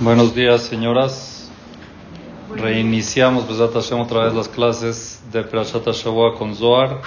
[0.00, 1.50] Buenos días, señoras.
[2.54, 7.00] Reiniciamos otra vez las clases de Perashat Shavua con Zohar.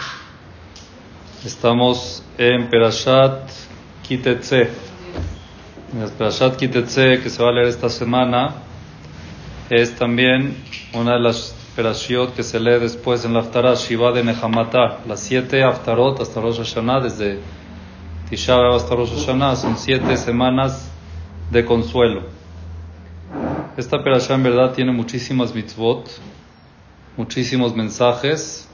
[1.45, 3.49] Estamos en Perashat
[4.05, 4.71] Kitetse.
[5.93, 8.55] En Perashat Kitetse que se va a leer esta semana
[9.69, 10.57] es también
[10.93, 14.99] una de las Perashiot que se lee después en la Haftarah Shiva de Nehamata.
[15.07, 17.39] Las siete Haftarot hasta Rosh Hashanah, desde
[18.29, 20.91] Tisha hasta Rosh Hashanah, son siete semanas
[21.51, 22.40] de consuelo.
[23.77, 26.05] Esta perashá en verdad tiene muchísimas mitzvot,
[27.15, 28.69] muchísimos mensajes,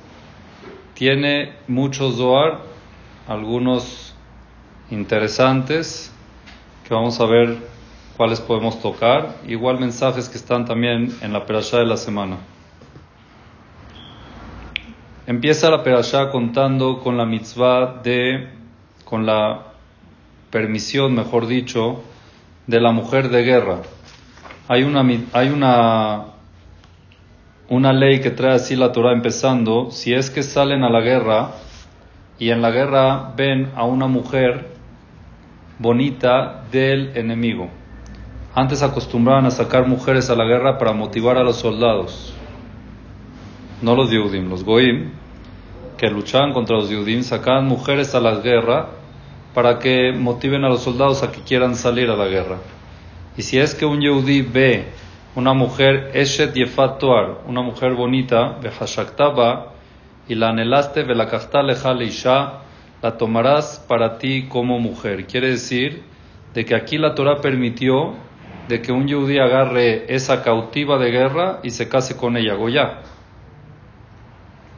[0.95, 2.61] tiene muchos zohar,
[3.27, 4.15] algunos
[4.89, 6.11] interesantes
[6.87, 7.57] que vamos a ver
[8.17, 12.37] cuáles podemos tocar, igual mensajes que están también en la perashá de la semana.
[15.27, 18.47] Empieza la perashá contando con la mitzvah de,
[19.05, 19.73] con la
[20.49, 22.01] permisión, mejor dicho,
[22.65, 23.81] de la mujer de guerra
[24.67, 26.25] hay una, hay una,
[27.69, 31.51] una ley que trae así la Torah empezando, si es que salen a la guerra
[32.37, 34.67] y en la guerra ven a una mujer
[35.79, 37.69] bonita del enemigo.
[38.53, 42.33] Antes acostumbraban a sacar mujeres a la guerra para motivar a los soldados,
[43.81, 45.11] no los Yudim, los Goim,
[45.97, 48.87] que luchaban contra los Yudim, sacaban mujeres a la guerra
[49.53, 52.57] para que motiven a los soldados a que quieran salir a la guerra.
[53.37, 54.85] Y si es que un Yehudi ve
[55.35, 57.03] una mujer Eshet Yefat
[57.45, 59.73] una mujer bonita, Behashaktaba,
[60.27, 61.05] y la anhelaste,
[62.01, 62.53] Isha,
[63.03, 65.27] la tomarás para ti como mujer.
[65.27, 66.03] Quiere decir
[66.55, 68.15] de que aquí la Torah permitió
[68.67, 73.01] de que un Yehudi agarre esa cautiva de guerra y se case con ella, Goya.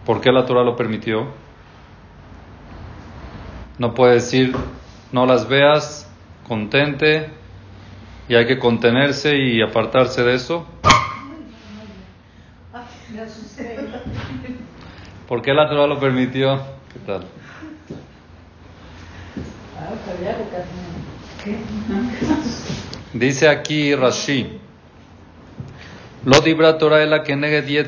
[0.05, 1.27] ¿Por qué la Torah lo permitió?
[3.77, 4.53] No puede decir,
[5.13, 6.11] no las veas,
[6.45, 7.38] contente,
[8.29, 10.65] y hay que contenerse y apartarse de eso.
[15.27, 16.61] ¿Por qué la Torah lo permitió?
[16.93, 17.25] ¿Qué tal?
[23.13, 24.59] Dice aquí Rashi,
[26.23, 27.87] lo dibra Torah la que negue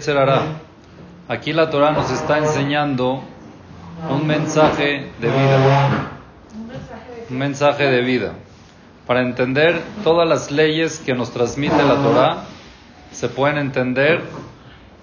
[1.27, 3.23] Aquí la Torah nos está enseñando
[4.09, 6.11] un mensaje de vida.
[7.29, 8.33] Un mensaje de vida.
[9.11, 12.45] Para entender todas las leyes que nos transmite la Torah,
[13.11, 14.21] se pueden entender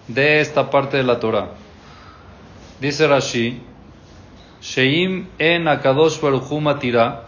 [0.06, 1.50] de esta parte de la Torah.
[2.80, 3.60] Dice Rashi,
[4.62, 6.20] Sheim en Akadosh
[6.80, 7.24] tira,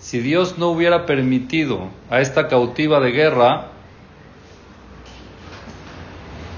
[0.00, 3.68] si Dios no hubiera permitido a esta cautiva de guerra,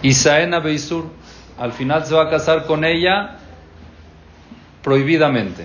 [0.03, 1.05] Isaena Beisur,
[1.61, 3.39] al final se va a casar con ella
[4.83, 5.65] prohibidamente.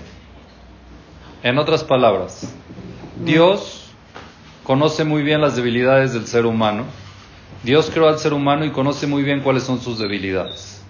[1.42, 2.54] En otras palabras,
[3.24, 3.79] Dios
[4.64, 6.84] conoce muy bien las debilidades del ser humano.
[7.62, 10.82] Dios creó al ser humano y conoce muy bien cuáles son sus debilidades.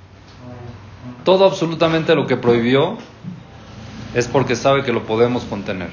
[1.25, 2.97] Todo absolutamente lo que prohibió
[4.14, 5.91] es porque sabe que lo podemos contener.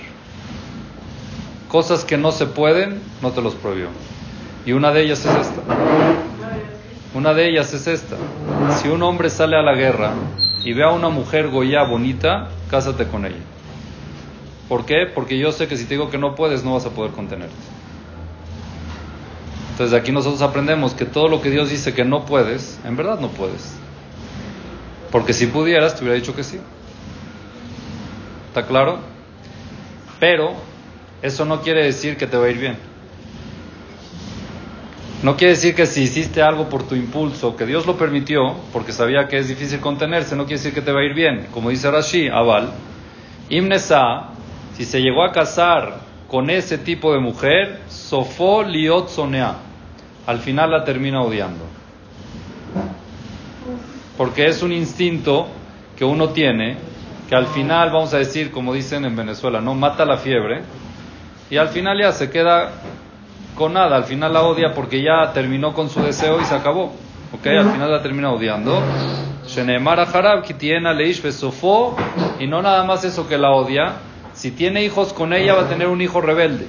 [1.68, 3.90] Cosas que no se pueden, no te los prohibió.
[4.66, 5.62] Y una de ellas es esta.
[7.14, 8.16] Una de ellas es esta.
[8.82, 10.14] Si un hombre sale a la guerra
[10.64, 13.57] y ve a una mujer goya bonita, cásate con ella.
[14.68, 15.06] ¿Por qué?
[15.14, 17.56] Porque yo sé que si te digo que no puedes, no vas a poder contenerte.
[19.72, 23.20] Entonces aquí nosotros aprendemos que todo lo que Dios dice que no puedes, en verdad
[23.20, 23.76] no puedes.
[25.12, 26.60] Porque si pudieras, te hubiera dicho que sí.
[28.48, 29.00] ¿Está claro?
[30.20, 30.54] Pero
[31.22, 32.78] eso no quiere decir que te va a ir bien.
[35.24, 38.92] No quiere decir que si hiciste algo por tu impulso, que Dios lo permitió, porque
[38.92, 41.48] sabía que es difícil contenerse, no quiere decir que te va a ir bien.
[41.54, 42.72] Como dice Rashi, Aval,
[43.50, 44.30] Imnesa,
[44.78, 45.96] si se llegó a casar
[46.30, 49.56] con ese tipo de mujer, Sofó liot sonea
[50.28, 51.64] al final la termina odiando.
[54.18, 55.48] Porque es un instinto
[55.98, 56.78] que uno tiene,
[57.30, 60.64] que al final, vamos a decir, como dicen en Venezuela, no mata la fiebre,
[61.50, 62.72] y al final ya se queda
[63.56, 66.94] con nada, al final la odia porque ya terminó con su deseo y se acabó.
[67.34, 67.48] ¿Ok?
[67.48, 68.82] Al final la termina odiando.
[72.40, 73.94] Y no nada más eso que la odia,
[74.38, 76.68] si tiene hijos con ella va a tener un hijo rebelde.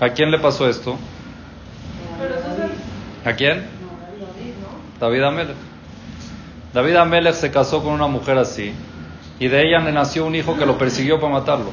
[0.00, 0.96] ¿A quién le pasó esto?
[3.24, 3.66] ¿A quién?
[5.00, 5.56] David Amelech.
[6.72, 8.72] David Amelech se casó con una mujer así
[9.40, 11.72] y de ella le nació un hijo que lo persiguió para matarlo.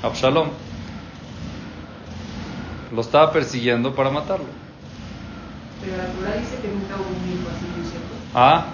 [0.00, 0.48] Absalom.
[2.94, 4.46] Lo estaba persiguiendo para matarlo.
[5.80, 8.14] Pero la Torah dice que nunca hubo un hijo así, ¿cierto?
[8.34, 8.66] Ah.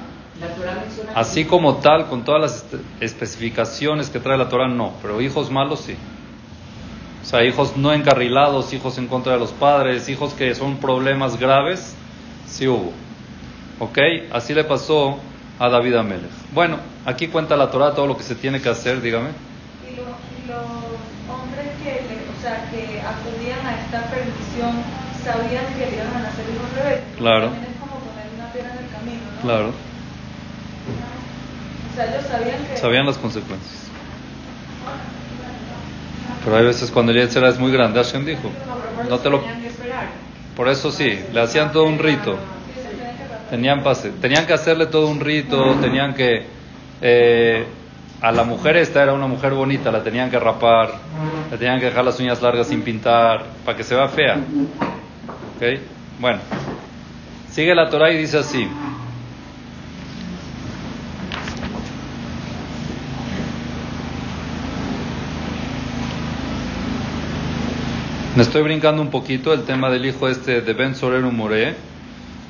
[1.15, 2.67] Así como tal, con todas las
[3.01, 4.95] especificaciones que trae la Torah, no.
[5.03, 5.97] Pero hijos malos sí.
[7.25, 11.95] sea, hijos no encarrilados, hijos en contra de los padres, hijos que son problemas graves,
[12.47, 12.93] sí hubo.
[13.81, 13.99] ¿Ok?
[14.33, 15.19] Así le pasó
[15.59, 16.31] a David Amelech.
[16.53, 19.31] Bueno, aquí cuenta la Torah todo lo que se tiene que hacer, dígame.
[19.85, 24.83] Y, lo- y los hombres que, le- o sea, que acudían a esta perdición
[25.25, 27.05] sabían que le iban a nacer hijos rebeldes.
[27.17, 27.51] Claro.
[27.51, 29.41] También es como poner una piedra en el camino, ¿no?
[29.43, 29.88] Claro, O
[31.99, 32.77] sea, ellos sabían que...
[32.77, 33.89] sabían las consecuencias.
[36.45, 38.51] Pero hay veces cuando el Yetzirah es muy grande, Hashem dijo,
[39.09, 39.43] No, te lo...
[40.57, 42.39] Por eso sí, le hacían todo un rito.
[43.83, 46.45] Pase, tenían que hacerle todo un rito, tenían que
[47.01, 47.65] eh,
[48.21, 50.91] a la mujer esta era una mujer bonita, la tenían que rapar,
[51.51, 54.35] le tenían que dejar las uñas largas sin pintar, para que se vea fea.
[54.35, 55.81] ¿Ok?
[56.19, 56.41] Bueno,
[57.51, 58.69] sigue la Torah y dice así.
[68.39, 71.75] Me estoy brincando un poquito el tema del hijo este de Ben Sorero Moré.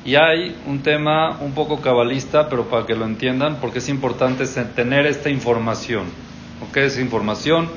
[0.05, 4.45] Y hay un tema un poco cabalista, pero para que lo entiendan, porque es importante
[4.75, 6.03] tener esta información.
[6.61, 6.77] ¿Ok?
[6.77, 7.67] Esa información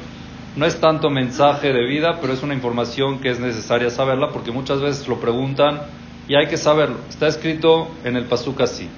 [0.56, 4.50] no es tanto mensaje de vida, pero es una información que es necesaria saberla, porque
[4.50, 5.80] muchas veces lo preguntan
[6.28, 6.98] y hay que saberlo.
[7.08, 8.90] Está escrito en el pasuk así.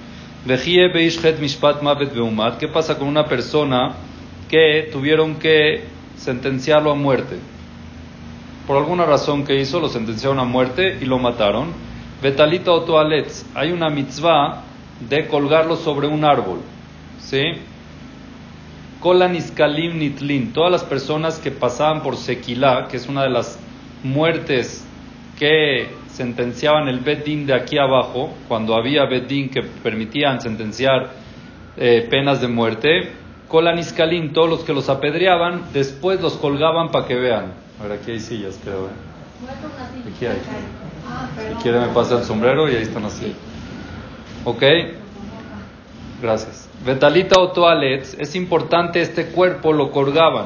[2.59, 3.93] ¿Qué pasa con una persona
[4.49, 5.85] que tuvieron que
[6.17, 7.54] sentenciarlo a muerte?
[8.67, 11.73] Por alguna razón que hizo, lo sentenciaron a muerte y lo mataron.
[12.21, 14.63] Betalita o toalets, hay una mitzvah
[15.07, 16.59] de colgarlo sobre un árbol.
[17.19, 17.43] ¿Sí?
[19.01, 23.59] Kolan iskalim nitlin, todas las personas que pasaban por Sequilá, que es una de las
[24.03, 24.83] muertes
[25.37, 31.11] que sentenciaban el Bedín de aquí abajo, cuando había Bedín que permitían sentenciar
[31.77, 33.11] eh, penas de muerte,
[33.47, 37.64] Kolan iskalim, todos los que los apedreaban, después los colgaban para que vean.
[37.79, 38.85] A ver, aquí hay sillas, creo.
[38.85, 40.11] ¿eh?
[40.13, 40.41] Aquí hay.
[41.49, 43.35] Si quiere me pasa el sombrero y ahí están así.
[44.45, 44.63] ¿Ok?
[46.21, 46.69] Gracias.
[46.85, 50.45] Betalita o toalets, es importante este cuerpo, lo colgaban.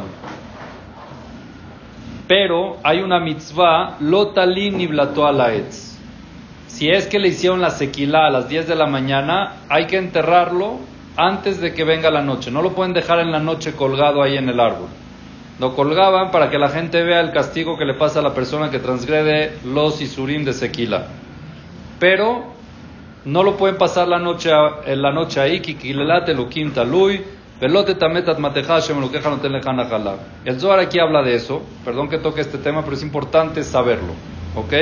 [2.28, 5.98] Pero hay una mitzvah, lotalim ni blatoalaetz.
[6.68, 9.98] Si es que le hicieron la sequila a las 10 de la mañana, hay que
[9.98, 10.78] enterrarlo
[11.18, 12.52] antes de que venga la noche.
[12.52, 14.88] No lo pueden dejar en la noche colgado ahí en el árbol.
[15.60, 18.72] Lo colgaban para que la gente vea el castigo que le pasa a la persona
[18.72, 21.08] que transgrede los isurim de sequila.
[22.00, 22.54] Pero
[23.26, 24.50] no lo pueden pasar la noche,
[24.86, 27.22] en la noche ahí, kikilelate lo quinta lui,
[27.60, 30.16] velote tametat mateja, shem lo queja no ten lejana jalá.
[30.46, 34.14] El Zohar aquí habla de eso, perdón que toque este tema, pero es importante saberlo,
[34.56, 34.74] ¿ok?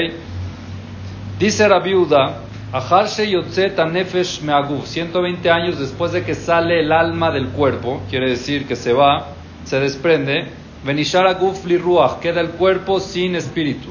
[1.39, 7.47] Dice Rabiuda, Aharshe yotzet nefesh meaguf, 120 años después de que sale el alma del
[7.47, 9.29] cuerpo, quiere decir que se va,
[9.63, 10.47] se desprende,
[10.83, 13.89] venishar aguf li ruach, queda el cuerpo sin espíritu.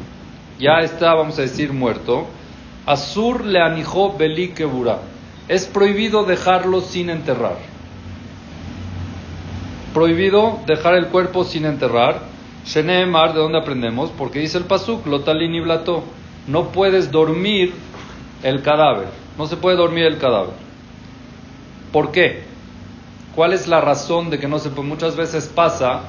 [0.58, 2.26] Ya está, vamos a decir, muerto.
[2.86, 5.00] Asur le anijó beli kebura.
[5.48, 7.56] Es prohibido dejarlo sin enterrar.
[9.92, 12.20] Prohibido dejar el cuerpo sin enterrar.
[12.64, 14.10] Sheneemar, ¿de dónde aprendemos?
[14.16, 16.04] Porque dice el pasuk, lotalin y blato.
[16.46, 17.74] No puedes dormir
[18.42, 19.08] el cadáver.
[19.36, 20.54] No se puede dormir el cadáver.
[21.92, 22.44] ¿Por qué?
[23.34, 24.88] ¿Cuál es la razón de que no se puede?
[24.88, 26.02] Muchas veces pasa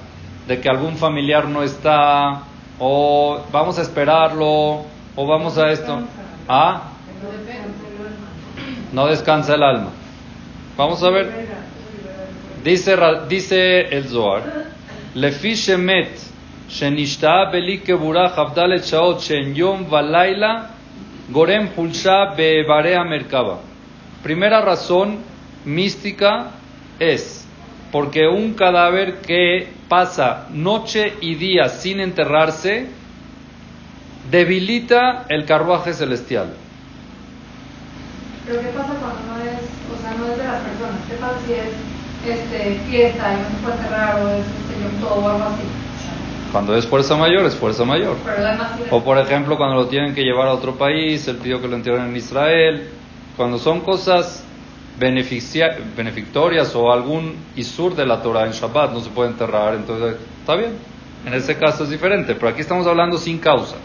[0.48, 2.44] de que algún familiar no está,
[2.80, 4.86] o vamos a esperarlo,
[5.16, 6.00] o vamos a esto.
[6.48, 6.92] ¿Ah?
[8.94, 9.90] No descansa el alma.
[10.78, 11.48] Vamos a ver.
[12.64, 12.96] Dice,
[13.28, 14.44] dice el Zohar,
[15.16, 16.20] Lefi shemet
[16.70, 20.70] shenishta beli kebura chavdalet shaot shen yom valaila
[21.32, 23.60] gorem hulsha bevarea merkaba.
[24.24, 25.20] Primera razón
[25.66, 26.52] mística
[27.00, 27.37] es
[27.92, 32.88] porque un cadáver que pasa noche y día sin enterrarse
[34.30, 36.54] debilita el carruaje celestial.
[38.46, 39.60] Pero ¿qué pasa cuando no es,
[39.92, 41.00] o sea, no es de las personas?
[41.10, 45.24] ¿Qué pasa si es este, fiesta y no se puede cerrar o es este, Tov
[45.24, 45.64] o algo así?
[46.52, 48.16] Cuando es fuerza mayor, es fuerza mayor.
[48.90, 51.76] O por ejemplo, cuando lo tienen que llevar a otro país, él pidió que lo
[51.76, 52.90] entierren en Israel.
[53.36, 54.44] Cuando son cosas
[55.00, 55.78] beneficia-
[56.76, 60.72] o algún isur de la Torah en Shabbat, no se puede enterrar, entonces está bien.
[61.26, 63.76] En ese caso es diferente, pero aquí estamos hablando sin causa.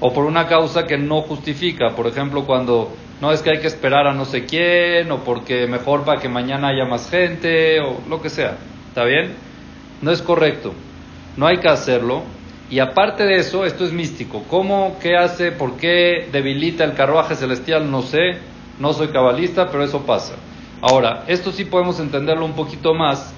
[0.00, 3.66] O por una causa que no justifica, por ejemplo, cuando no es que hay que
[3.66, 8.00] esperar a no sé quién, o porque mejor para que mañana haya más gente, o
[8.08, 8.56] lo que sea.
[8.88, 9.34] ¿Está bien?
[10.00, 10.72] No es correcto.
[11.36, 12.22] No hay que hacerlo.
[12.70, 14.44] Y aparte de eso, esto es místico.
[14.48, 14.96] ¿Cómo?
[15.02, 15.52] ¿Qué hace?
[15.52, 17.90] ¿Por qué debilita el carruaje celestial?
[17.90, 18.38] No sé.
[18.80, 20.34] No soy cabalista, pero eso pasa.
[20.80, 23.34] Ahora, esto sí podemos entenderlo un poquito más.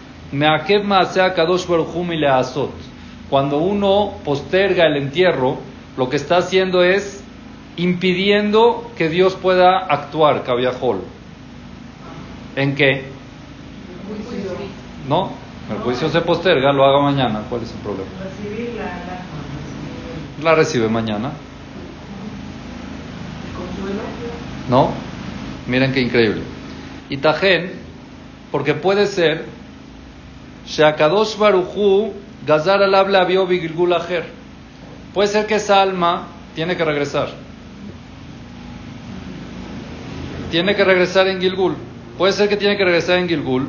[3.28, 5.58] Cuando uno posterga el entierro,
[5.96, 7.22] lo que está haciendo es
[7.76, 11.00] impidiendo que Dios pueda actuar, Cabiajol.
[12.54, 13.10] ¿En qué?
[15.08, 15.32] No,
[15.70, 17.42] el juicio se posterga, lo haga mañana.
[17.48, 18.10] ¿Cuál es el problema?
[20.42, 21.32] La recibe mañana.
[24.68, 25.11] ¿No?
[25.66, 26.42] Miren qué increíble.
[27.08, 27.72] Y Tajen,
[28.50, 29.44] porque puede ser,
[30.66, 32.12] Shakadosh Baruchu
[32.46, 33.26] Gazar al habla
[35.14, 37.28] Puede ser que esa alma tiene que regresar.
[40.50, 41.76] Tiene que regresar en Gilgul.
[42.18, 43.68] Puede ser que tiene que regresar en Gilgul.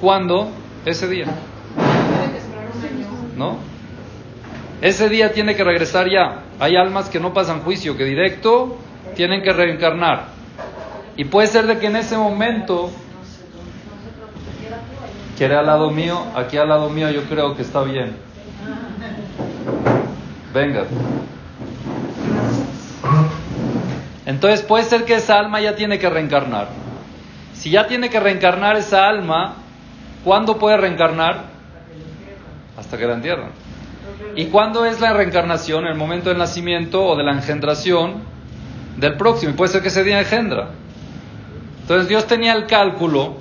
[0.00, 0.50] ¿Cuándo?
[0.86, 1.26] Ese día.
[3.36, 3.58] ¿No?
[4.80, 6.44] Ese día tiene que regresar ya.
[6.58, 8.78] Hay almas que no pasan juicio, que directo
[9.14, 10.37] tienen que reencarnar.
[11.18, 12.92] Y puede ser de que en ese momento
[15.36, 18.14] quiere al lado mío, aquí al lado mío yo creo que está bien.
[20.54, 20.84] Venga.
[24.26, 26.68] Entonces puede ser que esa alma ya tiene que reencarnar.
[27.52, 29.56] Si ya tiene que reencarnar esa alma,
[30.22, 31.46] ¿cuándo puede reencarnar?
[32.76, 33.50] Hasta que la entierran.
[34.36, 35.84] ¿Y cuándo es la reencarnación?
[35.84, 38.22] ¿El momento del nacimiento o de la engendración
[38.96, 39.50] del próximo?
[39.50, 40.68] Y puede ser que ese día engendra.
[41.88, 43.38] Entonces Dios tenía el cálculo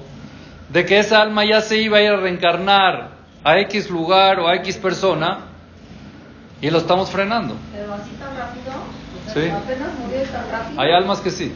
[0.69, 3.09] de que esa alma ya se iba a ir a reencarnar
[3.43, 5.39] a X lugar o a X persona
[6.61, 7.57] y lo estamos frenando.
[7.73, 8.71] ¿Pero así tan rápido?
[9.33, 9.49] sí.
[9.49, 10.81] ¿Apenas murió tan rápido?
[10.81, 11.51] Hay almas que sí.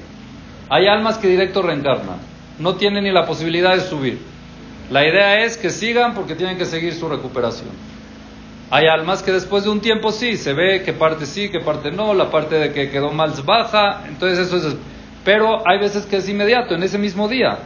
[0.67, 2.17] Hay almas que directo reencarnan.
[2.59, 4.19] No tienen ni la posibilidad de subir.
[4.89, 7.69] La idea es que sigan porque tienen que seguir su recuperación.
[8.69, 11.89] Hay almas que después de un tiempo sí, se ve que parte sí, que parte
[11.89, 14.75] no, la parte de que quedó mal baja, entonces eso es...
[15.23, 17.59] Pero hay veces que es inmediato, en ese mismo día.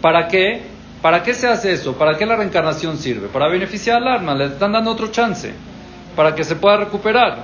[0.00, 0.62] ¿Para qué?
[1.00, 1.94] ¿Para qué se hace eso?
[1.94, 3.28] ¿Para qué la reencarnación sirve?
[3.28, 5.52] Para beneficiar al alma, le están dando otro chance,
[6.16, 7.38] para que se pueda recuperar.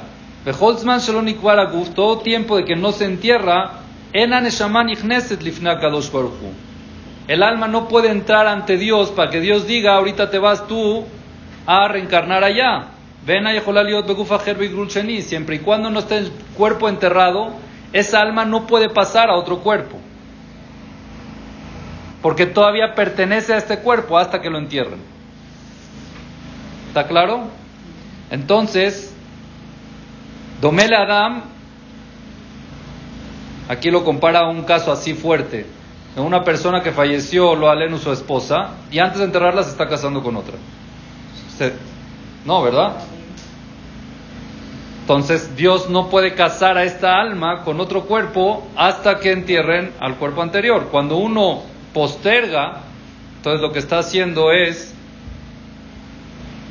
[1.94, 3.80] todo tiempo de que no se entierra,
[4.12, 4.32] el
[7.42, 11.04] alma no puede entrar ante Dios para que Dios diga, ahorita te vas tú
[11.66, 12.88] a reencarnar allá.
[15.22, 17.52] Siempre y cuando no esté el cuerpo enterrado,
[17.92, 19.98] esa alma no puede pasar a otro cuerpo.
[22.22, 25.00] Porque todavía pertenece a este cuerpo hasta que lo entierren.
[26.88, 27.44] ¿Está claro?
[28.30, 29.14] Entonces,
[30.60, 31.42] Domele Adam,
[33.68, 35.64] aquí lo compara a un caso así fuerte,
[36.14, 39.88] de una persona que falleció, lo aleno su esposa, y antes de enterrarla se está
[39.88, 40.56] casando con otra.
[42.44, 42.96] No, ¿verdad?
[45.10, 50.14] Entonces Dios no puede casar a esta alma con otro cuerpo hasta que entierren al
[50.14, 50.86] cuerpo anterior.
[50.88, 51.62] Cuando uno
[51.92, 52.82] posterga,
[53.38, 54.94] entonces lo que está haciendo es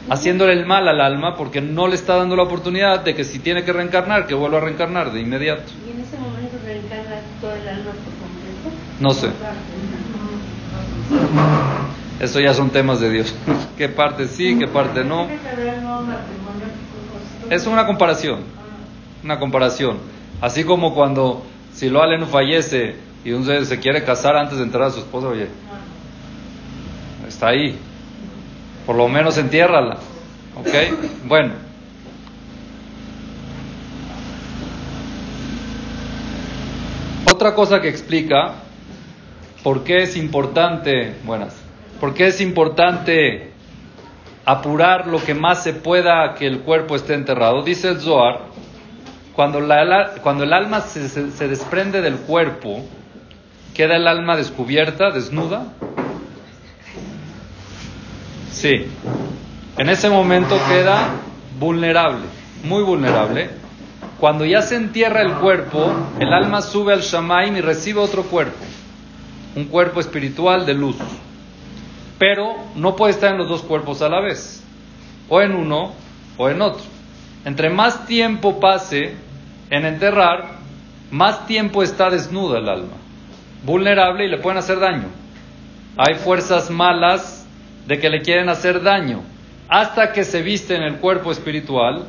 [0.10, 3.40] haciéndole el mal al alma porque no le está dando la oportunidad de que si
[3.40, 5.74] tiene que reencarnar, que vuelva a reencarnar de inmediato.
[5.86, 8.72] ¿Y en ese momento reencarna todo el alma por completo?
[9.02, 9.32] No sé.
[12.22, 13.36] Eso ya son temas de Dios.
[13.78, 15.28] ¿Qué parte sí, qué parte no?
[17.50, 18.42] Es una comparación.
[19.24, 19.98] Una comparación.
[20.42, 24.84] Así como cuando si lo Alenu fallece y un se quiere casar antes de entrar
[24.84, 25.48] a su esposa, oye,
[27.28, 27.78] está ahí.
[28.86, 29.98] Por lo menos entiérrala.
[30.56, 30.68] ¿Ok?
[31.26, 31.54] Bueno.
[37.32, 38.54] Otra cosa que explica
[39.64, 41.56] por qué es importante, buenas,
[42.00, 43.49] ¿Por qué es importante
[44.46, 47.64] apurar lo que más se pueda que el cuerpo esté enterrado?
[47.64, 48.40] Dice el Zohar,
[49.36, 49.60] cuando,
[50.22, 52.84] cuando el alma se, se desprende del cuerpo,
[53.74, 55.64] queda el alma descubierta, desnuda.
[58.52, 58.88] Sí,
[59.78, 61.12] en ese momento queda
[61.60, 62.26] vulnerable,
[62.64, 63.50] muy vulnerable.
[64.20, 68.66] Cuando ya se entierra el cuerpo, el alma sube al Shamaim y recibe otro cuerpo,
[69.56, 70.98] un cuerpo espiritual de luz
[72.20, 74.62] pero no puede estar en los dos cuerpos a la vez,
[75.30, 75.94] o en uno
[76.38, 76.84] o en otro.
[77.46, 79.16] Entre más tiempo pase
[79.70, 80.60] en enterrar,
[81.10, 82.98] más tiempo está desnuda el alma,
[83.64, 85.08] vulnerable y le pueden hacer daño.
[85.98, 87.48] Hay fuerzas malas
[87.88, 89.24] de que le quieren hacer daño
[89.70, 92.06] hasta que se viste en el cuerpo espiritual,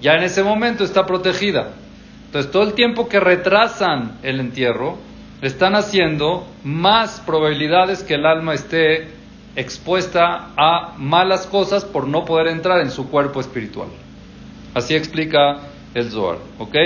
[0.00, 1.70] ya en ese momento está protegida.
[2.26, 4.98] Entonces todo el tiempo que retrasan el entierro,
[5.40, 9.17] le están haciendo más probabilidades que el alma esté
[9.56, 13.88] expuesta a malas cosas por no poder entrar en su cuerpo espiritual.
[14.74, 15.60] Así explica
[15.94, 16.76] el Zohar, ¿ok?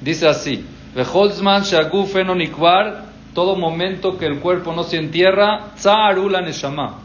[0.00, 0.64] Dice así,
[3.34, 5.72] todo momento que el cuerpo no se entierra,
[6.42, 6.98] neshama.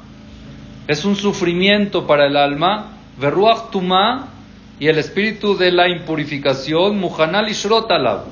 [0.88, 4.30] Es un sufrimiento para el alma, veruach tuma
[4.80, 8.26] y el espíritu de la impurificación, Muhanal Ishrotalab.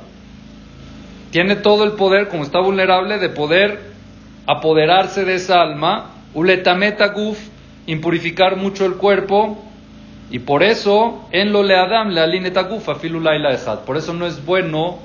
[1.31, 3.93] Tiene todo el poder, como está vulnerable, de poder
[4.45, 7.37] apoderarse de esa alma, Uletameta Guf,
[7.87, 9.63] impurificar mucho el cuerpo,
[10.33, 13.81] y por eso, en lo le Adam le alineta gufa filulaila ejad.
[13.81, 14.97] Por eso no es bueno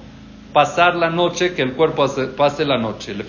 [0.55, 3.15] pasar la noche, que el cuerpo pase la noche.
[3.15, 3.25] Le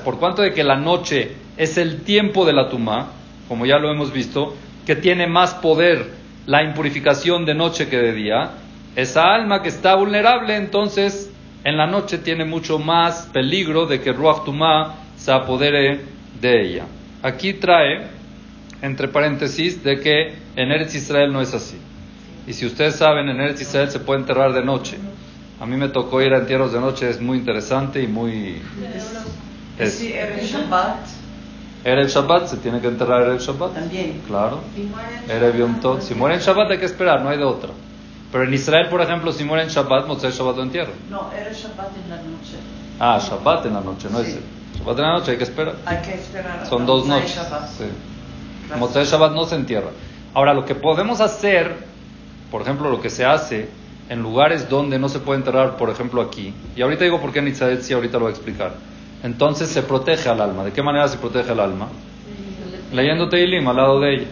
[0.00, 3.08] Por cuanto de que la noche es el tiempo de la tumá,
[3.48, 4.56] como ya lo hemos visto,
[4.86, 6.10] que tiene más poder
[6.46, 8.52] la impurificación de noche que de día,
[8.96, 11.29] esa alma que está vulnerable, entonces
[11.64, 16.00] en la noche tiene mucho más peligro de que Ruach Tumá se apodere
[16.40, 16.84] de ella.
[17.22, 18.06] Aquí trae,
[18.80, 21.76] entre paréntesis, de que en Eretz Israel no es así.
[22.46, 24.96] Y si ustedes saben, en Eretz Israel se puede enterrar de noche.
[25.60, 28.62] A mí me tocó ir a entierros de noche, es muy interesante y muy...
[29.78, 31.06] Es, el Shabbat.
[31.84, 33.74] Era el Shabbat, se tiene que enterrar el Shabbat.
[33.74, 34.22] También.
[34.26, 34.60] Claro.
[35.28, 37.70] Era Yom Si muere en Shabbat hay que esperar, no hay de otra.
[38.32, 40.92] Pero en Israel, por ejemplo, si muere en Shabbat, el Shabbat lo entierra.
[41.10, 42.56] No, era Shabbat en la noche.
[42.98, 44.38] Ah, Shabbat en la noche, no es...
[44.78, 45.74] Shabbat en la noche hay que esperar.
[45.84, 46.66] Hay que esperar.
[46.66, 47.34] Son dos noches.
[47.34, 47.68] Shabbat.
[47.70, 49.10] Sí.
[49.10, 49.90] Shabbat no se entierra.
[50.32, 51.90] Ahora, lo que podemos hacer
[52.50, 53.68] por ejemplo, lo que se hace
[54.08, 56.52] en lugares donde no se puede enterrar, por ejemplo, aquí.
[56.74, 58.74] Y ahorita digo por qué en Israel sí, ahorita lo voy a explicar.
[59.22, 60.64] Entonces se protege al alma.
[60.64, 61.88] ¿De qué manera se protege al alma?
[62.92, 64.26] Leyendo Teilim al lado de ella.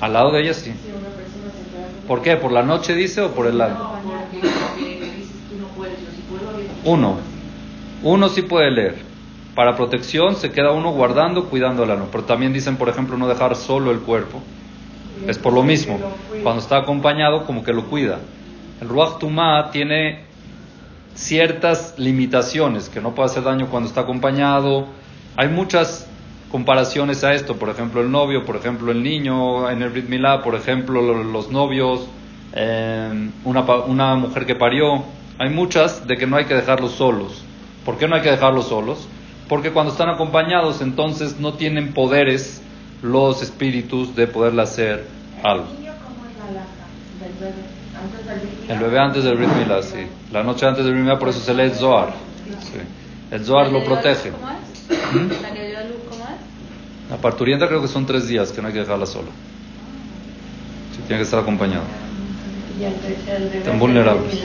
[0.00, 0.72] Al lado de ella sí.
[2.10, 2.36] ¿Por qué?
[2.36, 4.00] ¿Por la noche dice o por el alma?
[6.84, 7.18] Uno.
[8.02, 8.96] Uno sí puede leer.
[9.54, 12.06] Para protección se queda uno guardando, cuidando al alma.
[12.10, 14.42] Pero también dicen, por ejemplo, no dejar solo el cuerpo
[15.28, 16.00] es por lo mismo.
[16.42, 18.18] Cuando está acompañado, como que lo cuida.
[18.80, 20.24] El Ruach Tumá tiene
[21.14, 24.88] ciertas limitaciones, que no puede hacer daño cuando está acompañado.
[25.36, 26.09] Hay muchas
[26.50, 30.42] comparaciones a esto, por ejemplo el novio, por ejemplo el niño en el Brit Milá,
[30.42, 32.06] por ejemplo los novios,
[33.44, 35.04] una, una mujer que parió.
[35.38, 37.44] Hay muchas de que no hay que dejarlos solos.
[37.84, 39.08] ¿Por qué no hay que dejarlos solos?
[39.48, 42.62] Porque cuando están acompañados entonces no tienen poderes
[43.02, 45.06] los espíritus de poderle hacer
[45.42, 45.66] algo.
[48.68, 50.06] El bebé antes del Brit Milá, sí.
[50.32, 52.12] La noche antes del Brit Milá, por eso se lee el Zohar.
[53.30, 54.30] El Zohar lo protege.
[54.30, 55.69] ¿Mm?
[57.10, 59.28] La parturienta creo que son tres días, que no hay que dejarla sola.
[60.94, 61.84] Sí, tiene que estar acompañado.
[63.52, 64.40] Están vulnerables.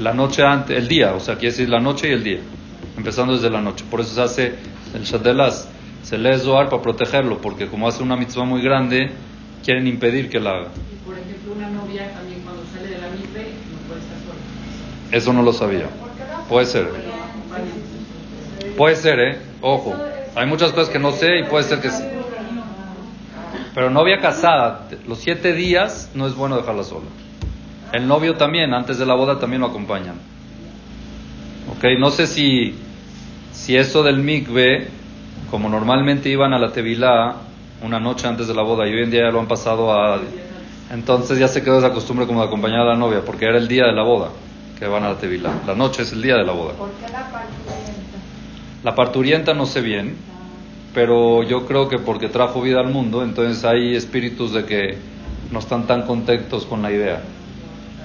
[0.00, 2.40] La noche antes, el día, o sea, quiere decir la noche y el día.
[2.96, 3.84] Empezando desde la noche.
[3.90, 4.54] Por eso se hace
[4.94, 5.68] el Shadelas
[6.02, 9.10] se lee Zohar para protegerlo, porque como hace una mitzvah muy grande,
[9.64, 10.68] quieren impedir que la haga.
[10.92, 15.16] Y por ejemplo, una novia también cuando sale de la mitzvah no puede estar sola.
[15.16, 15.86] Eso no lo sabía.
[16.48, 16.88] Puede ser.
[18.76, 19.38] Puede ser, ¿eh?
[19.60, 19.94] Ojo.
[20.38, 22.04] Hay muchas cosas que no sé y puede ser que sí.
[23.74, 27.06] Pero novia casada, los siete días no es bueno dejarla sola.
[27.92, 30.14] El novio también, antes de la boda también lo acompañan.
[31.76, 31.84] ¿Ok?
[31.98, 32.76] No sé si,
[33.52, 34.86] si eso del mikve
[35.50, 37.34] como normalmente iban a la Tevilá
[37.82, 40.20] una noche antes de la boda y hoy en día ya lo han pasado a...
[40.92, 43.66] Entonces ya se quedó esa costumbre como de acompañar a la novia, porque era el
[43.66, 44.28] día de la boda
[44.78, 45.50] que van a la Tevilá.
[45.66, 46.74] La noche es el día de la boda.
[46.74, 47.28] ¿Por qué la?
[48.84, 50.16] La parturienta no sé bien,
[50.94, 54.98] pero yo creo que porque trajo vida al mundo, entonces hay espíritus de que
[55.50, 57.20] no están tan contentos con la idea.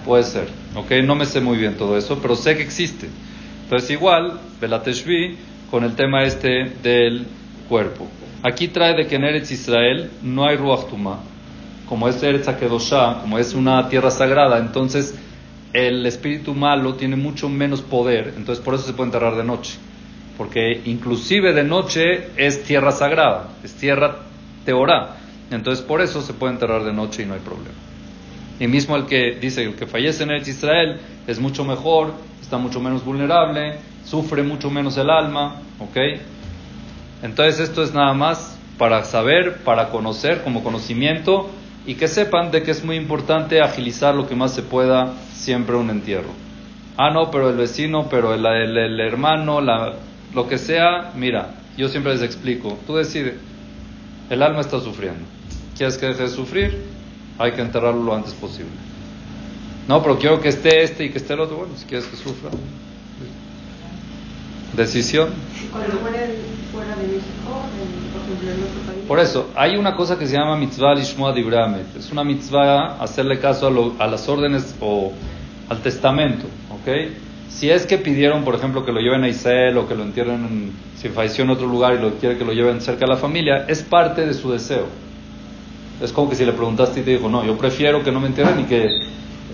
[0.05, 0.91] Puede ser, ¿ok?
[1.03, 3.07] No me sé muy bien todo eso, pero sé que existe.
[3.63, 5.37] Entonces igual, Belateshvi
[5.69, 7.25] con el tema este del
[7.69, 8.07] cuerpo.
[8.43, 11.19] Aquí trae de que en Eretz Israel no hay Ruach Tumá.
[11.87, 15.15] Como es Eretz Akedoshá, como es una tierra sagrada, entonces
[15.71, 19.77] el espíritu malo tiene mucho menos poder, entonces por eso se puede enterrar de noche.
[20.37, 24.17] Porque inclusive de noche es tierra sagrada, es tierra
[24.65, 25.17] teorá.
[25.51, 27.75] Entonces por eso se puede enterrar de noche y no hay problema.
[28.59, 32.57] Y mismo el que dice el que fallece en Eretz Israel es mucho mejor, está
[32.57, 35.97] mucho menos vulnerable, sufre mucho menos el alma, ¿ok?
[37.23, 41.49] Entonces esto es nada más para saber, para conocer como conocimiento
[41.85, 45.75] y que sepan de que es muy importante agilizar lo que más se pueda siempre
[45.75, 46.29] un entierro.
[46.97, 49.93] Ah, no, pero el vecino, pero el, el, hermano, la,
[50.33, 53.35] lo que sea, mira, yo siempre les explico, tú decides,
[54.29, 55.25] el alma está sufriendo.
[55.77, 56.83] ¿Quieres que deje de sufrir?
[57.37, 58.71] Hay que enterrarlo lo antes posible.
[59.87, 61.57] No, pero quiero que esté este y que esté el otro.
[61.57, 62.49] Bueno, si quieres que sufra,
[64.75, 65.29] decisión.
[69.07, 71.97] Por eso, hay una cosa que se llama mitzvah lishmoa dibramet.
[71.97, 75.11] Es una mitzvah hacerle caso a, las órdenes o
[75.69, 76.45] al testamento.
[76.71, 76.87] ¿ok?
[77.55, 80.71] Si es que pidieron, por ejemplo, que lo lleven a Israel o que lo entierren,
[80.97, 83.65] si falleció en otro lugar y lo quiere que lo lleven cerca de la familia,
[83.67, 84.87] es parte de su deseo.
[86.01, 88.27] Es como que si le preguntaste y te dijo, no, yo prefiero que no me
[88.27, 88.85] entierren y que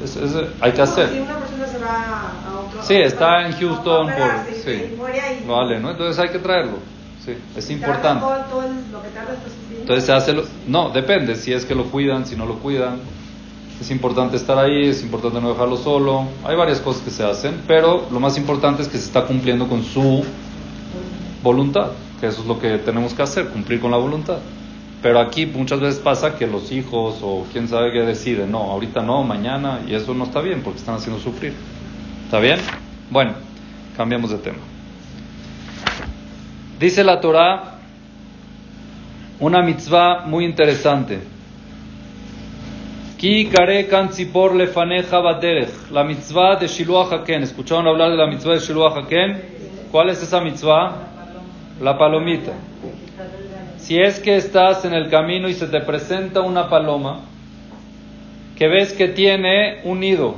[0.03, 1.09] es- es- hay que hacer.
[1.09, 2.81] Si una persona se va a otro.
[2.81, 4.31] Sí, está en Houston por...
[4.63, 4.95] Sí,
[5.43, 5.91] y vale, ¿no?
[5.91, 6.77] Entonces hay que traerlo.
[7.25, 8.21] Sí, es importante.
[8.23, 9.77] Todo, todo el- lo que tarda hasta su fin.
[9.81, 10.33] Entonces se hace...
[10.33, 10.43] Lo...
[10.67, 12.99] No, depende, si es que lo cuidan, si no lo cuidan.
[13.79, 16.25] Es importante estar ahí, es importante no dejarlo solo.
[16.43, 19.67] Hay varias cosas que se hacen, pero lo más importante es que se está cumpliendo
[19.67, 20.23] con su
[21.41, 24.39] voluntad, que eso es lo que tenemos que hacer, cumplir con la voluntad.
[25.01, 29.01] Pero aquí muchas veces pasa que los hijos o quién sabe qué deciden, no, ahorita
[29.01, 31.53] no, mañana, y eso no está bien porque están haciendo sufrir.
[32.25, 32.59] ¿Está bien?
[33.09, 33.33] Bueno,
[33.95, 34.57] cambiamos de tema.
[36.79, 37.79] Dice la Torah
[39.39, 41.38] una mitzvah muy interesante.
[43.19, 45.91] Ki kare kan tzipor lefaneja baderech.
[45.91, 47.43] La mitzvah de Shiluah Haken.
[47.43, 49.41] ¿Escucharon hablar de la mitzvah de Shiluah Haken?
[49.91, 50.95] ¿Cuál es esa mitzvah?
[51.81, 52.53] La palomita.
[53.77, 57.25] Si es que estás en el camino y se te presenta una paloma
[58.57, 60.35] que ves que tiene un nido,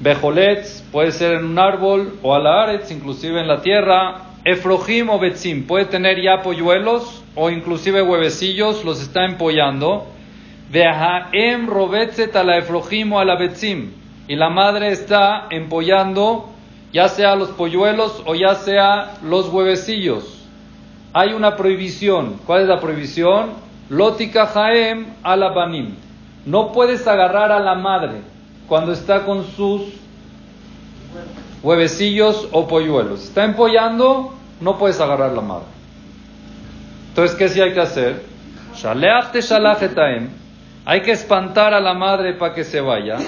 [0.00, 4.22] Bejolets puede ser en un árbol o a la aretz, inclusive en la tierra.
[4.44, 10.06] Efrojim o betzim puede tener ya polluelos o inclusive huevecillos, los está empollando.
[10.74, 11.30] A
[13.20, 13.90] a betzim.
[14.28, 16.52] Y la madre está empollando
[16.92, 20.24] ya sea los polluelos o ya sea los huevecillos.
[21.14, 22.38] Hay una prohibición.
[22.46, 23.50] ¿Cuál es la prohibición?
[23.88, 25.94] Lótica jaem a la banim.
[26.44, 28.20] No puedes agarrar a la madre
[28.68, 29.82] cuando está con sus
[31.62, 33.24] huevecillos o polluelos.
[33.24, 35.66] Está empollando, no puedes agarrar la madre.
[37.12, 38.22] Entonces, ¿qué sí hay que hacer?
[40.86, 43.18] Hay que espantar a la madre para que se vaya.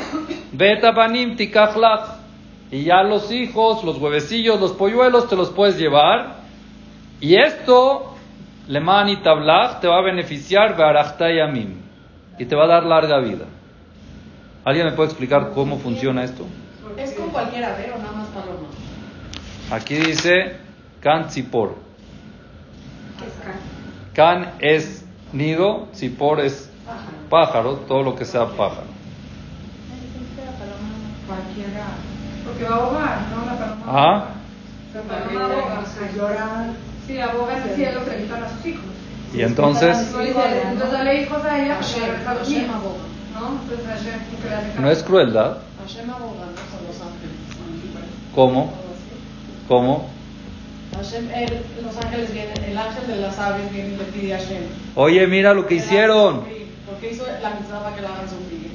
[2.71, 6.37] Y ya los hijos, los huevecillos, los polluelos te los puedes llevar.
[7.21, 8.17] Y esto,
[8.69, 10.77] leman y tablach, te va a beneficiar.
[12.39, 13.45] Y te va a dar larga vida.
[14.65, 16.47] ¿Alguien me puede explicar cómo funciona esto?
[16.97, 18.69] Es con cualquier ave o nada más paloma.
[19.71, 20.57] Aquí dice
[21.03, 21.75] can tzipor.
[21.75, 21.84] ¿Qué es
[24.15, 24.53] can?
[24.61, 26.71] Es nido, tzipor es
[27.29, 28.87] pájaro, todo lo que sea pájaro.
[31.27, 31.87] Cualquiera.
[32.45, 33.47] Porque va a ahogar, ¿no?
[33.47, 33.85] La paloma.
[33.87, 34.29] Ah.
[34.95, 36.67] La paloma ahoga, o sea, llora.
[37.07, 38.85] Sí, aboga en el cielo, se le quitan a sus hijos.
[39.35, 41.79] Y entonces, Entonces dale hijos a ella,
[42.73, 43.15] aboga.
[44.81, 44.91] ¿no?
[44.91, 45.59] Es crueldad.
[46.09, 46.47] Aboga.
[48.35, 48.73] ¿Cómo?
[49.69, 50.14] ¿Cómo?
[50.97, 54.39] Hashem, él, los ángeles vienen, el ángel de las aves viene y le pide a
[54.39, 54.63] Hashem.
[54.95, 56.45] Oye, mira lo que hicieron.
[56.89, 58.71] Porque hizo la mitzvah para que la hagan sufrir.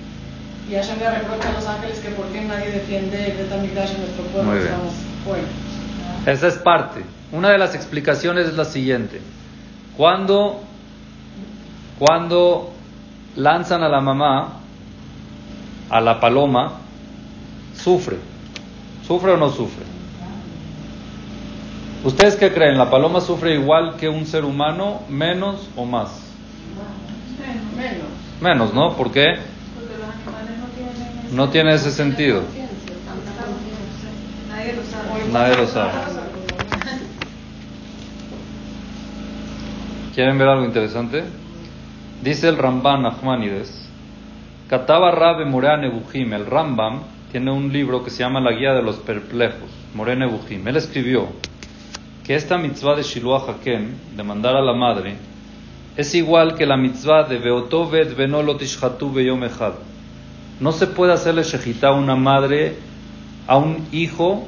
[0.69, 4.01] Y Hashem le reprocha a los ángeles que por qué nadie defiende el Betamigdash en
[4.01, 4.51] nuestro pueblo.
[4.51, 4.71] Muy bien.
[4.71, 5.47] Estamos fuera.
[6.25, 7.01] Esa es parte.
[7.31, 9.21] Una de las explicaciones es la siguiente.
[9.95, 10.61] Cuando,
[11.97, 12.73] cuando
[13.35, 14.59] lanzan a la mamá,
[15.89, 16.73] a la paloma,
[17.75, 18.17] sufre.
[19.07, 19.98] ¿Sufre o no sufre?
[22.03, 22.77] ¿Ustedes qué creen?
[22.77, 26.09] ¿La paloma sufre igual que un ser humano, menos o más?
[27.75, 28.07] Menos.
[28.41, 28.95] Menos, ¿no?
[28.95, 29.35] ¿Por qué?
[29.75, 31.35] Porque los animales no tienen.
[31.35, 32.41] No tiene ese sentido.
[34.49, 35.31] Nadie lo sabe.
[35.31, 35.91] Nadie lo sabe.
[40.15, 41.23] ¿Quieren ver algo interesante?
[42.21, 43.89] Dice el Ramban Nachmanides,
[44.67, 48.81] Kataba Rabe Morea Nebuchim, el Rambam tiene un libro que se llama La Guía de
[48.81, 50.67] los Perplejos, Morea Nebuchim.
[50.67, 51.27] Él escribió
[52.29, 55.15] que esta mitzvah de Shiluah Hakem, de mandar a la madre,
[55.97, 59.73] es igual que la mitzvah de Beotovet Benolot Ishhatu Beyom Echad.
[60.59, 62.75] No se puede hacerle shejitá a una madre,
[63.47, 64.47] a un hijo,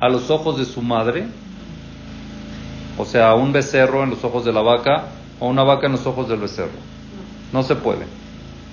[0.00, 1.26] a los ojos de su madre,
[2.96, 5.08] o sea, un becerro en los ojos de la vaca
[5.40, 6.70] o una vaca en los ojos del becerro.
[7.52, 8.06] No se puede.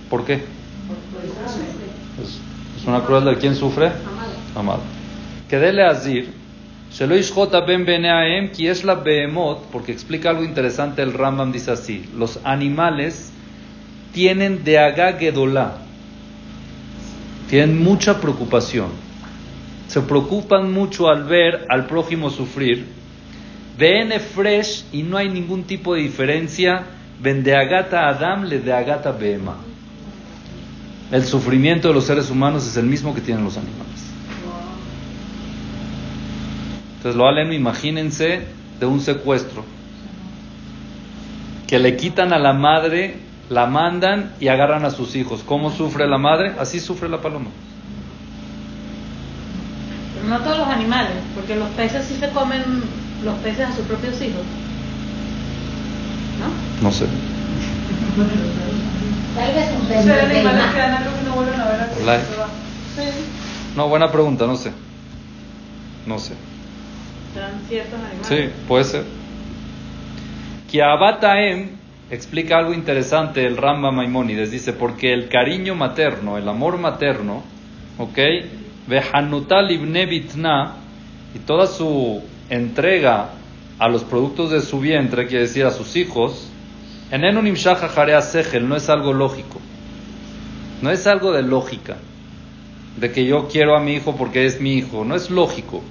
[0.10, 0.36] ¿Por qué?
[2.24, 3.38] Es, una crueldad.
[3.42, 3.92] ¿Quién sufre?
[4.56, 4.84] Amado.
[5.50, 6.47] Que dele azir,
[6.92, 13.32] ki es la behemoth, porque explica algo interesante el Rambam dice así, los animales
[14.14, 15.78] tienen de agagedolá,
[17.50, 18.88] tienen mucha preocupación,
[19.88, 22.86] se preocupan mucho al ver al prójimo sufrir,
[23.78, 26.84] ven fresh y no hay ningún tipo de diferencia,
[27.22, 29.58] ven de agata Adam le de agata behema.
[31.12, 33.87] El sufrimiento de los seres humanos es el mismo que tienen los animales.
[37.08, 38.42] Entonces lo aleno, imagínense
[38.82, 39.64] de un secuestro
[41.66, 43.16] que le quitan a la madre,
[43.50, 45.42] la mandan y agarran a sus hijos.
[45.46, 46.56] ¿Cómo sufre la madre?
[46.60, 47.46] Así sufre la paloma.
[50.16, 52.62] Pero no todos los animales, porque los peces sí se comen
[53.24, 54.44] los peces a sus propios hijos.
[56.42, 56.84] ¿No?
[56.90, 57.06] No sé.
[59.34, 60.74] Tal vez un O sea, animales tema.
[60.74, 62.18] que dan algo que no vuelven a ver hasta Hola.
[62.18, 62.48] que se va.
[63.78, 64.74] No, buena pregunta, no sé.
[66.06, 66.34] No sé.
[68.24, 69.04] Sí, puede ser.
[70.70, 71.70] Kiabataem
[72.10, 74.52] explica algo interesante el Ramba Maimónides.
[74.52, 77.44] Dice, porque el cariño materno, el amor materno,
[77.98, 78.20] ¿ok?
[78.88, 80.76] Vehanutal ibne bitna,
[81.36, 83.30] y toda su entrega
[83.80, 86.50] a los productos de su vientre, quiere decir a sus hijos,
[87.12, 89.60] en Enunim Shaha Jarea Sehel, no es algo lógico.
[90.82, 91.98] No es algo de lógica.
[92.98, 95.06] De que yo quiero a mi hijo porque es mi hijo.
[95.06, 95.84] No es lógico.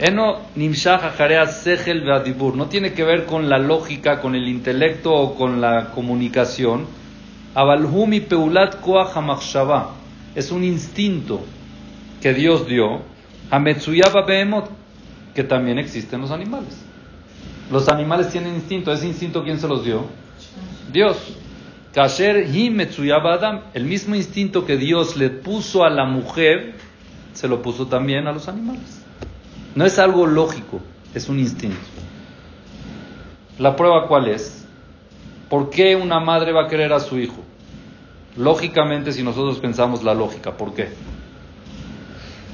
[0.00, 2.56] Eno sechel ve'adibur.
[2.56, 6.86] No tiene que ver con la lógica, con el intelecto o con la comunicación.
[7.54, 8.76] Abalhumi peulat.
[10.34, 11.44] Es un instinto
[12.22, 13.02] que Dios dio.
[13.50, 14.70] Hametsuyaba behemoth.
[15.34, 16.82] Que también existe en los animales.
[17.70, 18.90] Los animales tienen instinto.
[18.90, 20.06] ¿Ese instinto quién se los dio?
[20.90, 21.18] Dios.
[21.92, 22.46] Kasher
[23.22, 23.60] adam.
[23.74, 26.72] El mismo instinto que Dios le puso a la mujer,
[27.34, 28.99] se lo puso también a los animales.
[29.74, 30.80] No es algo lógico,
[31.14, 31.78] es un instinto.
[33.58, 34.66] La prueba cuál es?
[35.48, 37.42] ¿Por qué una madre va a querer a su hijo?
[38.36, 40.88] Lógicamente, si nosotros pensamos la lógica, ¿por qué?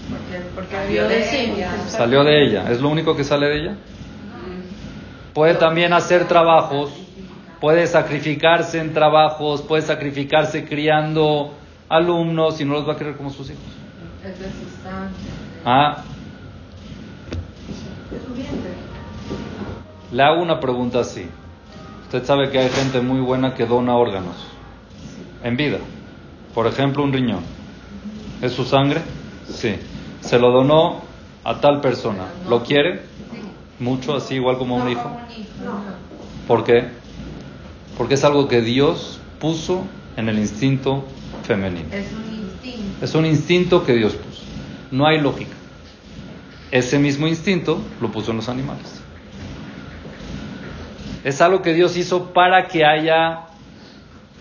[0.09, 1.88] Porque, porque Salió de ella.
[1.88, 3.76] Salió de ella, ¿es lo único que sale de ella?
[5.35, 6.90] Puede también hacer trabajos,
[7.61, 11.52] puede sacrificarse en trabajos, puede sacrificarse criando
[11.88, 13.62] alumnos y no los va a querer como sus hijos.
[14.24, 15.31] Es de sustancia.
[15.64, 16.02] Ah.
[20.12, 21.26] Le hago una pregunta así.
[22.05, 24.37] Usted sabe que hay gente muy buena que dona órganos
[25.42, 25.79] en vida.
[26.55, 27.40] Por ejemplo, un riñón.
[28.40, 29.02] ¿Es su sangre?
[29.48, 29.76] Sí.
[30.20, 31.02] Se lo donó
[31.44, 32.26] a tal persona.
[32.48, 33.02] ¿Lo quiere?
[33.79, 35.11] Mucho, así igual como un hijo.
[36.48, 36.88] ¿Por qué?
[37.98, 39.85] Porque es algo que Dios puso
[40.16, 41.05] en el instinto
[41.42, 41.88] femenino.
[41.92, 43.05] Es un instinto.
[43.05, 44.42] Es un instinto que Dios puso.
[44.90, 45.55] No hay lógica.
[46.70, 49.02] Ese mismo instinto lo puso en los animales.
[51.24, 53.46] Es algo que Dios hizo para que haya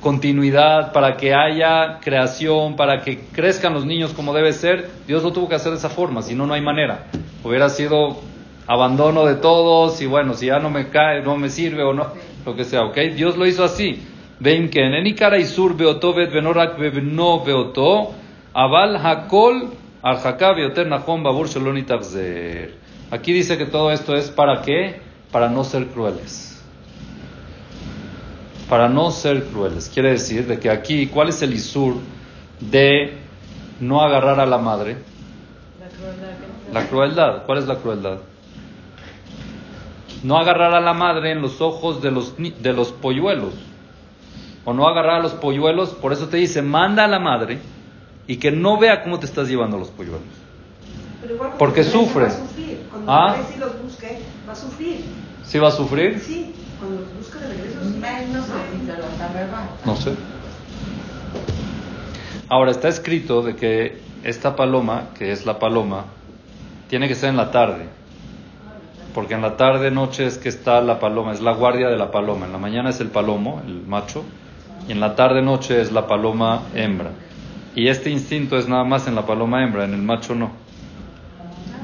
[0.02, 4.90] continuidad, para que haya creación, para que crezcan los niños como debe ser.
[5.08, 7.08] Dios lo tuvo que hacer de esa forma, si no, no hay manera.
[7.44, 8.18] Hubiera sido
[8.68, 12.08] abandono de todos y bueno, si ya no me cae, no me sirve o no,
[12.46, 12.98] lo que sea, ¿ok?
[13.16, 14.04] Dios lo hizo así.
[14.40, 18.12] Ven que en cara isur beoto vet benorak bebno beoto
[18.54, 19.72] aval hakol
[23.10, 25.02] Aquí dice que todo esto es para qué?
[25.32, 26.64] Para no ser crueles.
[28.70, 29.90] Para no ser crueles.
[29.92, 31.96] Quiere decir de que aquí, ¿cuál es el isur
[32.60, 33.18] de
[33.80, 34.98] no agarrar a la madre?
[35.80, 36.36] La crueldad
[36.72, 37.46] La crueldad.
[37.48, 38.20] ¿Cuál es la crueldad?
[40.22, 43.56] No agarrar a la madre en los ojos de los, de los polluelos.
[44.66, 45.96] O no agarrar a los polluelos.
[45.96, 47.60] Por eso te dice, manda a la madre
[48.28, 50.22] y que no vea cómo te estás llevando a los polluelos.
[51.58, 52.26] Porque sufre.
[52.26, 52.80] Va a sufrir.
[52.90, 53.36] Cuando ¿Ah?
[53.56, 55.06] y los busque, va a sufrir.
[55.46, 56.20] ¿Sí va a sufrir?
[56.20, 58.00] Sí, cuando los busque de regreso, sí.
[58.34, 59.86] No sé.
[59.86, 60.12] No sé.
[62.48, 66.06] Ahora está escrito de que esta paloma, que es la paloma,
[66.90, 67.88] tiene que ser en la tarde.
[69.14, 72.12] Porque en la tarde, noche es que está la paloma, es la guardia de la
[72.12, 72.46] paloma.
[72.46, 74.24] En la mañana es el palomo, el macho,
[74.88, 77.12] y en la tarde, noche es la paloma hembra.
[77.76, 80.52] Y este instinto es nada más en la paloma hembra, en el macho no.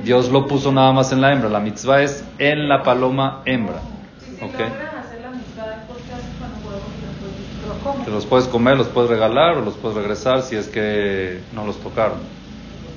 [0.03, 1.49] Dios lo puso nada más en la hembra.
[1.49, 3.81] La mitzvah es en la paloma hembra.
[4.19, 4.51] Si si ¿Ok?
[4.53, 9.61] logran hacer la amistad, ¿por qué haces con los puedes comer, los puedes regalar o
[9.61, 12.19] los puedes regresar si es que no los tocaron.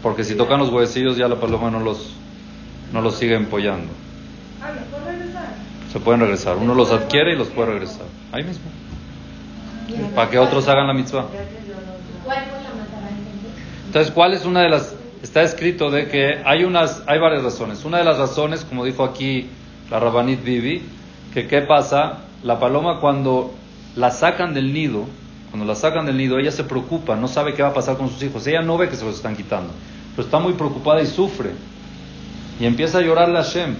[0.03, 2.15] Porque si tocan los huevecillos ya la paloma no los,
[2.93, 3.93] no los sigue empollando.
[4.63, 5.49] Ah, ¿los puedes regresar?
[5.93, 6.57] Se pueden regresar.
[6.57, 8.07] Uno los adquiere y los puede regresar.
[8.33, 8.65] Ahí mismo.
[10.15, 11.27] Para que otros hagan la mitzvah.
[12.25, 13.11] ¿Cuál fue la matará
[13.95, 14.93] Entonces, ¿cuál es una de las...?
[15.23, 17.85] Está escrito de que hay, unas, hay varias razones.
[17.85, 19.47] Una de las razones, como dijo aquí
[19.89, 20.83] la Rabanit Bibi,
[21.33, 23.55] que qué pasa, la paloma cuando
[23.95, 25.07] la sacan del nido,
[25.53, 28.11] cuando la sacan del nido, ella se preocupa, no sabe qué va a pasar con
[28.11, 28.45] sus hijos.
[28.49, 29.73] Ella no ve que se los están quitando,
[30.17, 31.51] pero está muy preocupada y sufre.
[32.59, 33.77] Y empieza a llorarle a Hashem.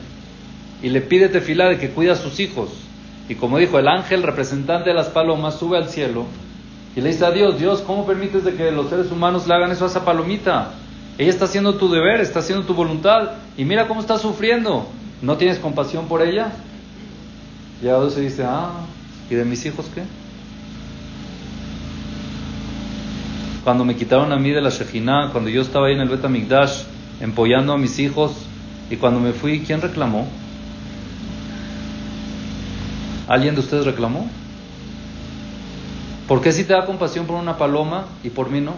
[0.81, 2.69] Y le pide tefilá de que cuida a sus hijos.
[3.29, 6.27] Y como dijo, el ángel representante de las palomas sube al cielo
[6.97, 9.73] y le dice a Dios, Dios, ¿cómo permites de que los seres humanos le hagan
[9.73, 10.75] eso a esa palomita?
[11.19, 13.33] Ella está haciendo tu deber, está haciendo tu voluntad.
[13.57, 14.87] Y mira cómo está sufriendo.
[15.21, 16.53] ¿No tienes compasión por ella?
[17.83, 18.71] Y ahora se dice, ah,
[19.29, 20.03] ¿y de mis hijos qué?
[23.65, 26.29] Cuando me quitaron a mí de la Shejinah, cuando yo estaba ahí en el Bet
[26.29, 26.83] Mikdash,
[27.21, 28.33] empollando a mis hijos,
[28.91, 30.29] y cuando me fui, ¿quién reclamó?
[33.27, 34.29] ¿Alguien de ustedes reclamó?
[36.29, 38.75] ¿Por qué si te da compasión por una paloma y por mí no?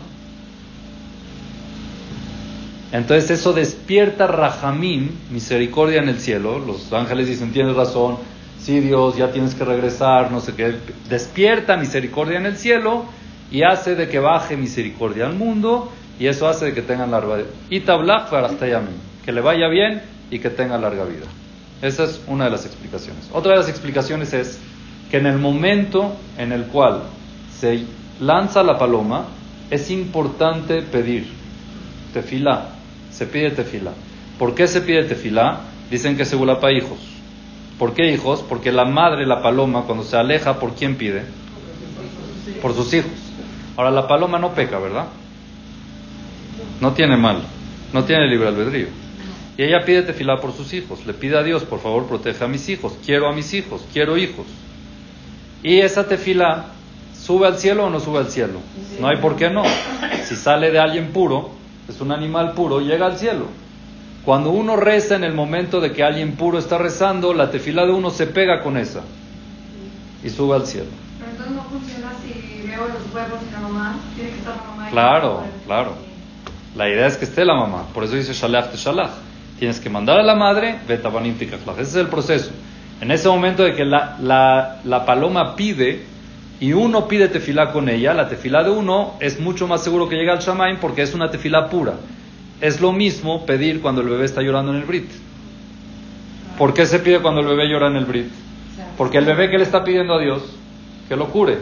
[2.92, 6.58] Entonces eso despierta Rahamim, misericordia en el cielo.
[6.58, 8.16] Los ángeles dicen, tienes razón,
[8.60, 10.76] sí Dios, ya tienes que regresar, no sé qué.
[11.08, 13.04] Despierta misericordia en el cielo
[13.50, 17.36] y hace de que baje misericordia al mundo y eso hace de que tengan larga
[17.36, 17.48] vida.
[17.70, 18.28] Y tablach
[19.24, 21.26] que le vaya bien y que tenga larga vida.
[21.82, 23.28] Esa es una de las explicaciones.
[23.32, 24.58] Otra de las explicaciones es
[25.10, 27.02] que en el momento en el cual
[27.60, 27.84] se
[28.20, 29.26] lanza la paloma,
[29.70, 31.26] es importante pedir
[32.12, 32.70] tefilá.
[33.10, 33.92] Se pide tefilá.
[34.38, 35.60] ¿Por qué se pide tefilá?
[35.90, 36.98] Dicen que se para hijos.
[37.78, 38.44] ¿Por qué hijos?
[38.46, 41.22] Porque la madre, la paloma, cuando se aleja, ¿por quién pide?
[42.62, 43.12] Por sus hijos.
[43.76, 45.06] Ahora, la paloma no peca, ¿verdad?
[46.80, 47.42] No tiene mal,
[47.92, 48.88] no tiene libre albedrío.
[49.58, 52.48] Y ella pide tefilá por sus hijos, le pide a Dios, por favor, proteja a
[52.48, 54.46] mis hijos, quiero a mis hijos, quiero hijos.
[55.62, 56.75] Y esa tefilá
[57.26, 58.60] sube al cielo o no sube al cielo.
[59.00, 59.64] No hay por qué no.
[60.24, 61.50] Si sale de alguien puro,
[61.88, 63.46] es un animal puro, llega al cielo.
[64.24, 67.92] Cuando uno reza en el momento de que alguien puro está rezando, la tefilá de
[67.92, 69.00] uno se pega con esa
[70.22, 70.88] y sube al cielo.
[71.18, 74.62] Pero entonces no funciona si veo los huevos y la mamá, tiene que estar la
[74.62, 74.90] mamá.
[74.90, 75.94] Claro, claro.
[76.76, 79.10] La idea es que esté la mamá, por eso dice shalach te shalach.
[79.58, 82.50] Tienes que mandar a la madre, betabanim Ese es el proceso.
[83.00, 86.15] En ese momento de que la, la, la paloma pide
[86.60, 90.16] y uno pide tefilá con ella, la tefilá de uno es mucho más seguro que
[90.16, 91.94] llegue al shamaim porque es una tefilá pura.
[92.60, 95.10] Es lo mismo pedir cuando el bebé está llorando en el brit.
[96.56, 98.28] ¿Por qué se pide cuando el bebé llora en el brit?
[98.96, 100.42] Porque el bebé que le está pidiendo a Dios,
[101.06, 101.58] que lo cure.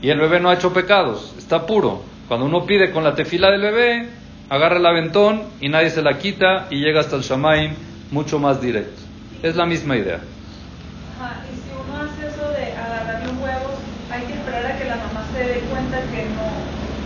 [0.00, 2.02] Y el bebé no ha hecho pecados, está puro.
[2.28, 4.08] Cuando uno pide con la tefila del bebé,
[4.48, 7.74] agarra el aventón y nadie se la quita y llega hasta el Shamaim
[8.10, 9.02] mucho más directo.
[9.42, 10.20] Es la misma idea.
[11.18, 13.70] Ajá, y si uno hace eso de agarrarle un huevo,
[14.10, 16.48] hay que esperar a que la mamá se dé cuenta que no,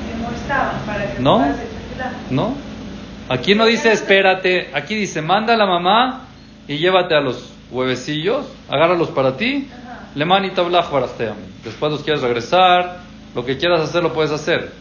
[0.07, 1.47] que no estaban para que no,
[2.31, 2.55] no.
[3.29, 6.27] Aquí no dice espérate, aquí dice manda a la mamá
[6.69, 9.69] y llévate a los huevecillos, agárralos para ti,
[10.15, 10.63] le manita
[11.65, 12.99] Después los quieres regresar,
[13.35, 14.73] lo que quieras hacer lo puedes hacer.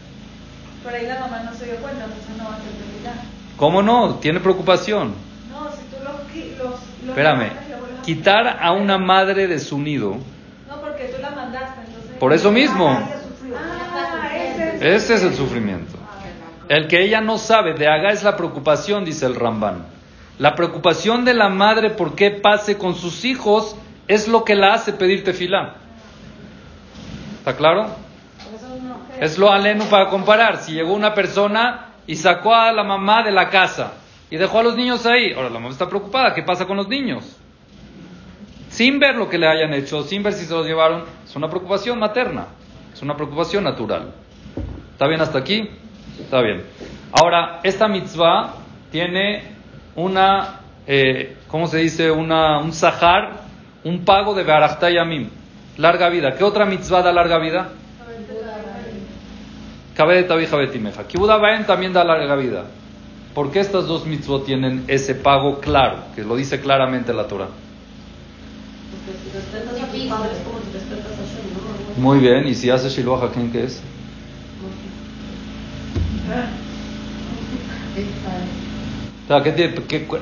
[0.84, 2.76] Pero ahí la mamá no se dio cuenta, entonces no va a ser
[3.56, 4.16] ¿Cómo no?
[4.16, 5.14] Tiene preocupación.
[5.50, 6.58] No, si tú los...
[6.58, 7.50] los, los Espérame,
[8.04, 10.16] quitar a una madre de su nido.
[10.68, 12.16] No, porque tú la mandaste, entonces...
[12.18, 13.15] Por eso mismo.
[14.80, 15.98] Ese es el sufrimiento.
[16.68, 19.86] El que ella no sabe de haga es la preocupación, dice el Rambán.
[20.38, 23.76] La preocupación de la madre por qué pase con sus hijos
[24.08, 25.76] es lo que la hace pedir tefilá.
[27.38, 27.86] ¿Está claro?
[29.20, 30.58] Es lo aleno para comparar.
[30.58, 33.94] Si llegó una persona y sacó a la mamá de la casa
[34.28, 36.88] y dejó a los niños ahí, ahora la mamá está preocupada, ¿qué pasa con los
[36.88, 37.36] niños?
[38.68, 41.48] Sin ver lo que le hayan hecho, sin ver si se los llevaron, es una
[41.48, 42.48] preocupación materna,
[42.92, 44.12] es una preocupación natural.
[44.96, 45.68] ¿Está bien hasta aquí?
[46.18, 46.62] Está bien.
[47.12, 48.54] Ahora, esta mitzvah
[48.90, 49.42] tiene
[49.94, 52.10] una, eh, ¿cómo se dice?
[52.10, 53.42] Una, un sahar,
[53.84, 54.42] un pago de
[54.94, 55.28] Yamim,
[55.76, 56.34] larga vida.
[56.38, 57.68] ¿Qué otra mitzvah da larga vida?
[59.94, 61.04] Cabe de Tabija Betimeja.
[61.66, 62.64] también da larga vida.
[63.34, 66.04] ¿Por qué estas dos mitzvot tienen ese pago claro?
[66.14, 67.48] Que lo dice claramente la Torah.
[71.98, 73.82] Muy bien, ¿y si hace Shiloh Haken qué es?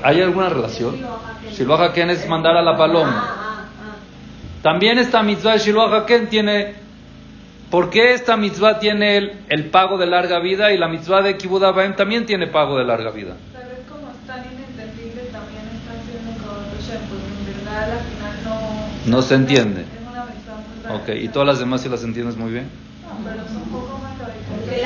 [0.03, 0.97] ¿Hay alguna relación?
[1.51, 3.69] Shiloh Haken es mandar a la paloma.
[4.63, 6.85] También esta mitzvah de Shiloh Haken tiene
[7.75, 9.17] ¿Por qué esta mitzvah tiene
[9.49, 13.11] el, pago de larga vida y la mitzvah de Kibbutz también tiene pago de larga
[13.11, 13.35] vida?
[13.53, 19.11] ¿Sabes cómo es tan inentendible también está haciendo con Porque en verdad al final no...
[19.11, 19.81] No se entiende.
[19.81, 22.69] Es una mitzvah Ok, ¿y todas las demás si las entiendes muy bien?
[23.03, 24.14] No, pero son un poco más.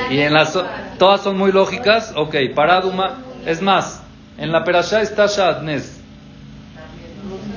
[0.09, 0.57] ¿Y en las,
[0.97, 2.13] todas son muy lógicas?
[2.15, 3.19] Ok, paraduma.
[3.45, 4.01] Es más,
[4.37, 5.99] en la perashá está Shadnes.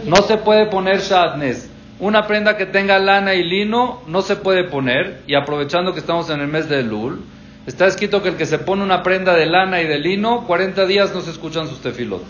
[0.07, 1.71] No se puede poner Shadnes.
[2.01, 6.29] Una prenda que tenga lana y lino no se puede poner, y aprovechando que estamos
[6.31, 7.23] en el mes de Lul,
[7.67, 10.87] está escrito que el que se pone una prenda de lana y de lino, 40
[10.87, 12.25] días no se escuchan sus tefilot.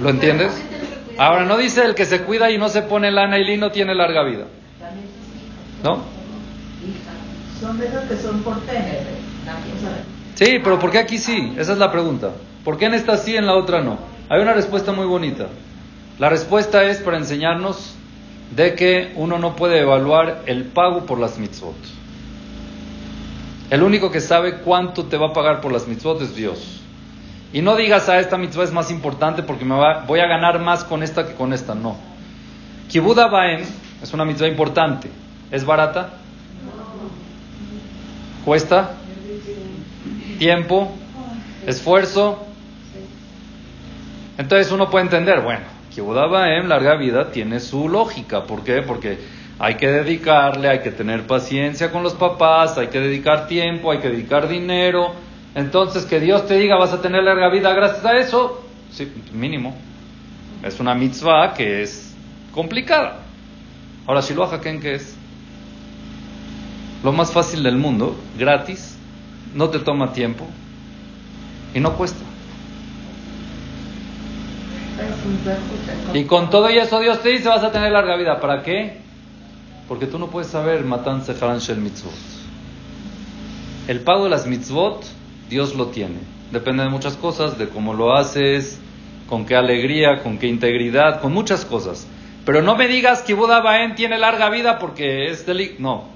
[0.00, 0.52] ¿Lo entiendes?
[1.18, 3.94] Ahora, no dice el que se cuida y no se pone lana y lino tiene
[3.94, 4.46] larga vida.
[5.82, 6.21] ¿No?
[7.62, 8.42] Son de que son
[10.34, 11.54] Sí, pero ¿por qué aquí sí?
[11.56, 12.32] Esa es la pregunta.
[12.64, 13.98] ¿Por qué en esta sí en la otra no?
[14.28, 15.46] Hay una respuesta muy bonita.
[16.18, 17.94] La respuesta es para enseñarnos
[18.56, 21.76] de que uno no puede evaluar el pago por las mitzvot.
[23.70, 26.80] El único que sabe cuánto te va a pagar por las mitzvot es Dios.
[27.52, 29.76] Y no digas, a ah, esta mitzvah es más importante porque me
[30.08, 31.76] voy a ganar más con esta que con esta.
[31.76, 31.96] No.
[32.88, 33.62] Kibud Abaem
[34.02, 35.08] es una mitzvah importante.
[35.52, 36.21] ¿Es barata?
[38.44, 38.94] ¿Cuesta?
[40.38, 40.92] ¿Tiempo?
[41.66, 42.44] ¿Esfuerzo?
[44.36, 45.60] Entonces uno puede entender, bueno,
[46.18, 48.44] Abaem, larga vida, tiene su lógica.
[48.44, 48.82] ¿Por qué?
[48.82, 49.18] Porque
[49.58, 53.98] hay que dedicarle, hay que tener paciencia con los papás, hay que dedicar tiempo, hay
[53.98, 55.12] que dedicar dinero.
[55.54, 59.76] Entonces, que Dios te diga, vas a tener larga vida gracias a eso, sí, mínimo.
[60.62, 62.14] Es una mitzvah que es
[62.52, 63.18] complicada.
[64.06, 65.16] Ahora, Shiloh Haken, ¿qué es?
[67.02, 68.96] Lo más fácil del mundo, gratis,
[69.54, 70.46] no te toma tiempo
[71.74, 72.20] y no cuesta.
[76.14, 78.40] Y con todo y eso Dios te dice vas a tener larga vida.
[78.40, 78.98] ¿Para qué?
[79.88, 82.12] Porque tú no puedes saber matan seharan shel mitzvot.
[83.88, 85.04] El pago de las mitzvot,
[85.48, 86.18] Dios lo tiene.
[86.52, 88.78] Depende de muchas cosas, de cómo lo haces,
[89.28, 92.06] con qué alegría, con qué integridad, con muchas cosas.
[92.44, 95.76] Pero no me digas que Buda Baen tiene larga vida porque es delito.
[95.78, 96.11] No.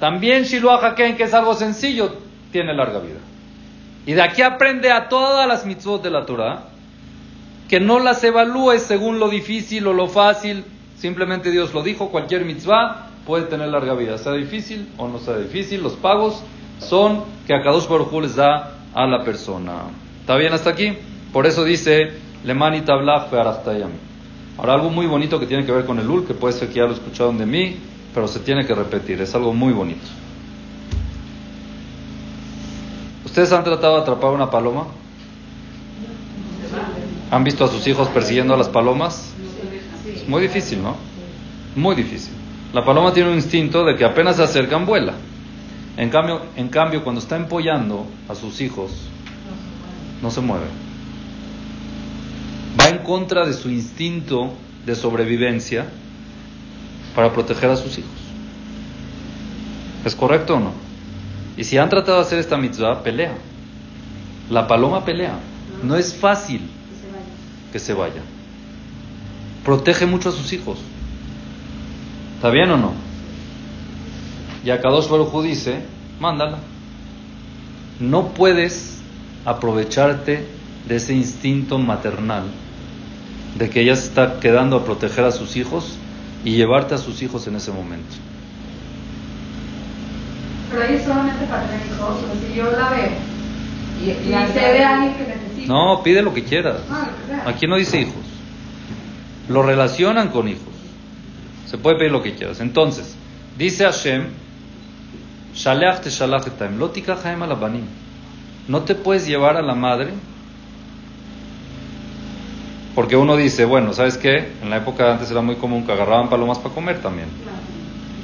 [0.00, 2.14] También Shiloh Haken, que es algo sencillo,
[2.52, 3.20] tiene larga vida.
[4.06, 6.64] Y de aquí aprende a todas las mitzvot de la Torah
[7.68, 10.64] que no las evalúes según lo difícil o lo fácil.
[10.96, 15.38] Simplemente Dios lo dijo, cualquier mitzvah puede tener larga vida, sea difícil o no sea
[15.38, 15.82] difícil.
[15.82, 16.42] Los pagos
[16.78, 19.84] son que a Kadosh Baruj les da a la persona.
[20.20, 20.92] ¿Está bien hasta aquí?
[21.32, 22.12] Por eso dice,
[22.44, 23.28] Lemani Tablach
[24.56, 26.74] Ahora algo muy bonito que tiene que ver con el Ul, que puede ser que
[26.74, 27.76] ya lo escucharon de mí,
[28.14, 30.06] pero se tiene que repetir, es algo muy bonito.
[33.24, 34.86] ¿Ustedes han tratado de atrapar una paloma?
[37.32, 39.32] ¿Han visto a sus hijos persiguiendo a las palomas?
[40.06, 40.96] Es muy difícil, ¿no?
[41.74, 42.32] Muy difícil.
[42.72, 45.14] La paloma tiene un instinto de que apenas se acercan, vuela.
[45.96, 48.92] En cambio, en cambio, cuando está empollando a sus hijos,
[50.22, 50.66] no se mueve.
[52.80, 54.52] Va en contra de su instinto
[54.86, 55.86] de sobrevivencia
[57.14, 58.10] para proteger a sus hijos.
[60.04, 60.72] ¿Es correcto o no?
[61.56, 63.34] Y si han tratado de hacer esta mitzvah, pelea.
[64.50, 65.38] La paloma pelea.
[65.82, 66.62] No es fácil
[67.72, 68.22] que se vaya.
[69.64, 70.78] Protege mucho a sus hijos.
[72.36, 72.92] ¿Está bien o no?
[74.64, 75.82] Y acá dos Baruj dice,
[76.20, 76.58] mándala.
[78.00, 78.98] No puedes
[79.44, 80.46] aprovecharte
[80.88, 82.44] de ese instinto maternal
[83.58, 85.96] de que ella se está quedando a proteger a sus hijos
[86.44, 88.14] y llevarte a sus hijos en ese momento.
[90.70, 92.16] Pero ahí solamente para tener hijos,
[92.48, 93.34] si yo la veo
[94.02, 95.72] y, y sé de alguien que necesita.
[95.72, 96.80] No, pide lo que quieras.
[96.90, 97.48] Ah, sea.
[97.48, 98.14] Aquí no dice hijos.
[99.48, 100.62] Lo relacionan con hijos.
[101.66, 102.60] Se puede pedir lo que quieras.
[102.60, 103.16] Entonces,
[103.56, 104.26] dice Hashem,
[105.54, 107.84] "Shaleach te shalach etaim, lo tikachaim alabanim".
[108.68, 110.12] No te puedes llevar a la madre
[112.94, 114.52] porque uno dice, bueno, ¿sabes qué?
[114.62, 117.28] En la época de antes era muy común que agarraban palomas para comer también.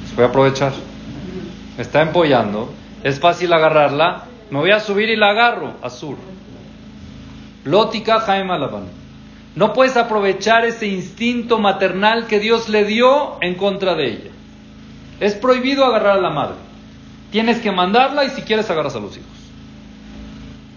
[0.07, 0.71] Se puede aprovechar.
[1.77, 6.17] Está empollando, es fácil agarrarla, me voy a subir y la agarro, azul.
[7.63, 8.85] Lótica Jaime Alaban.
[9.55, 14.31] No puedes aprovechar ese instinto maternal que Dios le dio en contra de ella.
[15.19, 16.55] Es prohibido agarrar a la madre.
[17.31, 19.29] Tienes que mandarla y si quieres agarras a los hijos.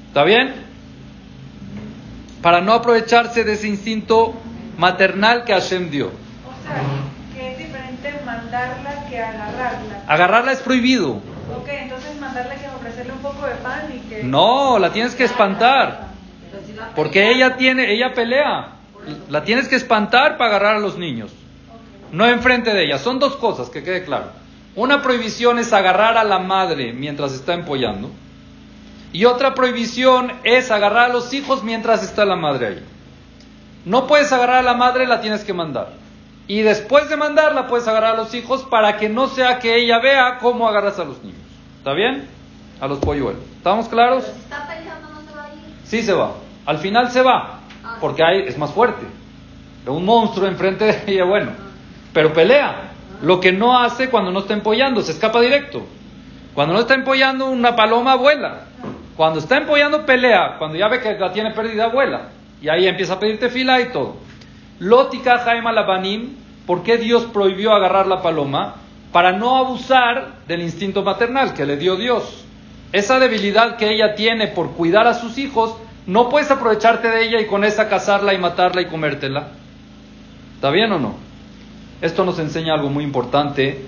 [0.09, 0.64] ¿Está bien?
[2.45, 4.35] Para no aprovecharse de ese instinto
[4.77, 6.09] maternal que Hashem dio.
[6.09, 6.11] O
[6.63, 6.83] sea,
[7.35, 10.05] que es diferente mandarla que agarrarla.
[10.07, 11.13] Agarrarla es prohibido.
[11.13, 14.25] Ok, entonces mandarla que ofrecerle un poco de pan y que...
[14.25, 16.09] No, la tienes que espantar.
[16.95, 18.73] Porque ella tiene, ella pelea.
[19.31, 21.33] La tienes que espantar para agarrar a los niños.
[22.13, 22.99] No enfrente de ella.
[22.99, 24.27] Son dos cosas, que quede claro.
[24.77, 28.11] Una prohibición es agarrar a la madre mientras está empollando.
[29.15, 32.85] Y otra prohibición es agarrar a los hijos mientras está la madre ahí.
[33.85, 35.93] No puedes agarrar a la madre, la tienes que mandar.
[36.49, 40.01] Y después de mandarla puedes agarrar a los hijos para que no sea que ella
[40.01, 41.39] vea cómo agarras a los niños.
[41.79, 42.27] ¿Está bien?
[42.81, 43.41] A los polluelos.
[43.57, 44.25] ¿Estamos claros?
[44.25, 45.61] Pero si está peleando no se va a ir.
[45.85, 46.33] Sí se va.
[46.67, 47.61] Al final se va.
[48.01, 49.07] Porque hay, es más fuerte.
[49.87, 51.53] Un monstruo enfrente de ella, bueno.
[52.13, 52.91] Pero pelea.
[53.23, 55.87] Lo que no hace cuando no está empollando, se escapa directo.
[56.53, 58.63] Cuando no está empollando, una paloma vuela.
[59.17, 60.57] Cuando está empollando, pelea.
[60.59, 62.29] Cuando ya ve que la tiene perdida, vuela.
[62.61, 64.17] Y ahí empieza a pedirte fila y todo.
[64.81, 66.35] Lótica Jaime Labanim,
[66.67, 68.77] ¿por qué Dios prohibió agarrar la paloma?
[69.13, 72.45] Para no abusar del instinto maternal que le dio Dios.
[72.93, 77.41] Esa debilidad que ella tiene por cuidar a sus hijos, no puedes aprovecharte de ella
[77.41, 79.49] y con esa cazarla y matarla y comértela.
[80.57, 81.15] ¿Está bien o no?
[82.01, 83.85] Esto nos enseña algo muy importante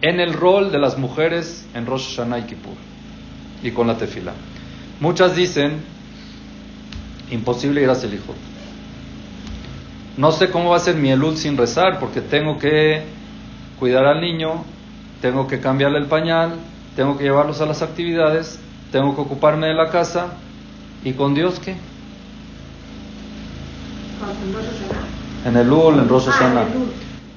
[0.00, 2.93] en el rol de las mujeres en Rosh Hashanah y Kippur
[3.64, 4.32] y con la tefila.
[5.00, 5.80] Muchas dicen,
[7.30, 8.36] imposible ir a Selijot.
[10.16, 13.02] no sé cómo va a ser mi elul sin rezar, porque tengo que
[13.80, 14.62] cuidar al niño,
[15.20, 16.54] tengo que cambiarle el pañal,
[16.94, 18.60] tengo que llevarlos a las actividades,
[18.92, 20.34] tengo que ocuparme de la casa,
[21.02, 21.74] ¿y con Dios qué?
[25.44, 26.66] En el Ul, en Rosh Hashanah.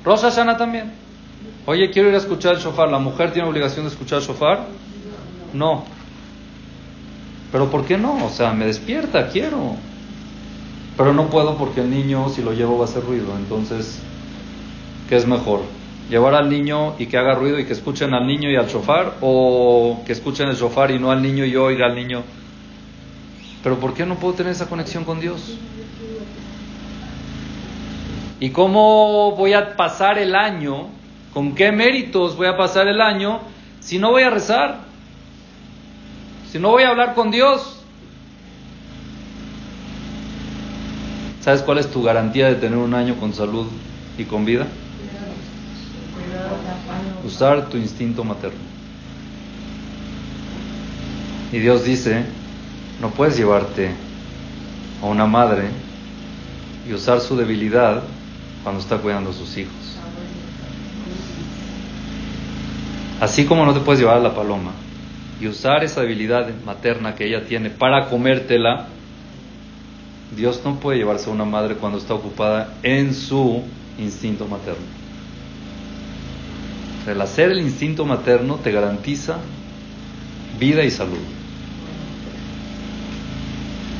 [0.06, 0.92] Rosh Hashanah también.
[1.66, 2.90] Oye, quiero ir a escuchar el shofar.
[2.90, 4.68] ¿La mujer tiene obligación de escuchar el shofar?
[5.54, 5.97] No.
[7.52, 8.26] Pero ¿por qué no?
[8.26, 9.76] O sea, me despierta, quiero.
[10.98, 13.36] Pero no puedo porque el niño, si lo llevo, va a hacer ruido.
[13.38, 14.02] Entonces,
[15.08, 15.62] ¿qué es mejor?
[16.10, 19.16] ¿Llevar al niño y que haga ruido y que escuchen al niño y al shofar?
[19.22, 22.24] ¿O que escuchen el shofar y no al niño y yo oiga al niño?
[23.64, 25.58] Pero ¿por qué no puedo tener esa conexión con Dios?
[28.40, 30.88] ¿Y cómo voy a pasar el año?
[31.34, 33.40] ¿Con qué méritos voy a pasar el año
[33.80, 34.87] si no voy a rezar?
[36.58, 37.84] Si no voy a hablar con Dios.
[41.40, 43.68] ¿Sabes cuál es tu garantía de tener un año con salud
[44.18, 44.66] y con vida?
[47.24, 48.58] Usar tu instinto materno.
[51.52, 52.26] Y Dios dice,
[53.02, 53.92] no puedes llevarte
[55.04, 55.66] a una madre
[56.90, 58.02] y usar su debilidad
[58.64, 59.76] cuando está cuidando a sus hijos.
[63.22, 64.72] Así como no te puedes llevar a la paloma
[65.40, 68.88] y usar esa debilidad materna que ella tiene para comértela,
[70.36, 73.64] Dios no puede llevarse a una madre cuando está ocupada en su
[73.98, 74.86] instinto materno.
[77.08, 79.38] El hacer el instinto materno te garantiza
[80.60, 81.18] vida y salud.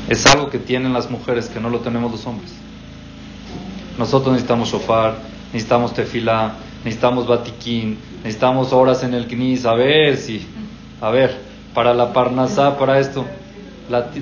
[0.08, 2.52] Es algo que tienen las mujeres que no lo tenemos los hombres.
[3.98, 5.16] Nosotros necesitamos shofar,
[5.52, 10.46] necesitamos tefilá, necesitamos batiquín, necesitamos horas en el knis, a ver si,
[11.00, 11.36] a ver,
[11.74, 13.24] para la parnasá, para esto.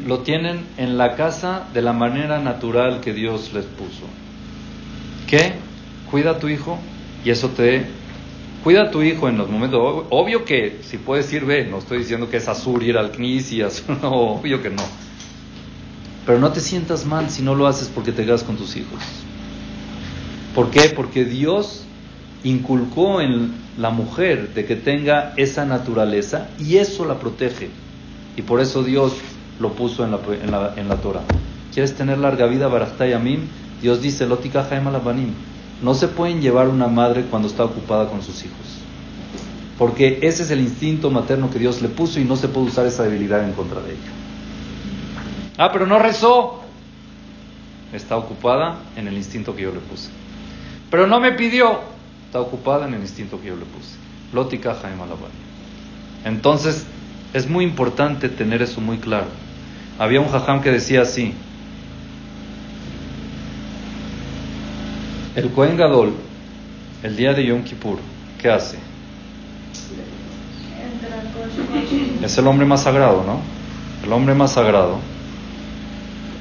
[0.06, 4.06] lo tienen en la casa de la manera natural que Dios les puso.
[5.26, 5.54] ¿Qué?
[6.10, 6.78] Cuida a tu hijo
[7.24, 7.86] y eso te...
[8.62, 10.06] Cuida a tu hijo en los momentos...
[10.10, 13.52] Obvio que si puedes ir, ve, no estoy diciendo que es azul ir al knis
[13.52, 14.82] y azul, no, obvio que no.
[16.26, 19.00] Pero no te sientas mal si no lo haces porque te quedas con tus hijos.
[20.54, 20.88] ¿Por qué?
[20.88, 21.84] Porque Dios
[22.42, 27.70] inculcó en la mujer de que tenga esa naturaleza y eso la protege.
[28.36, 29.14] Y por eso Dios
[29.60, 31.22] lo puso en la, en la, en la Torah.
[31.72, 33.40] ¿Quieres tener larga vida, Barajtayamim?
[33.82, 34.66] Dios dice, Lotika.
[35.82, 38.56] No se pueden llevar una madre cuando está ocupada con sus hijos.
[39.78, 42.86] Porque ese es el instinto materno que Dios le puso y no se puede usar
[42.86, 44.10] esa debilidad en contra de ella.
[45.58, 46.62] Ah, pero no rezó.
[47.92, 50.08] Está ocupada en el instinto que yo le puse.
[50.90, 51.95] Pero no me pidió.
[52.40, 53.96] Ocupada en el instinto que yo le puse.
[54.32, 55.02] Lótica Jaime
[56.24, 56.86] Entonces,
[57.32, 59.26] es muy importante tener eso muy claro.
[59.98, 61.34] Había un jajam que decía así.
[65.34, 66.14] El Kohen Gadol,
[67.02, 67.98] el día de Yom Kippur,
[68.40, 68.78] ¿qué hace?
[72.22, 73.40] Es el hombre más sagrado, ¿no?
[74.04, 74.98] El hombre más sagrado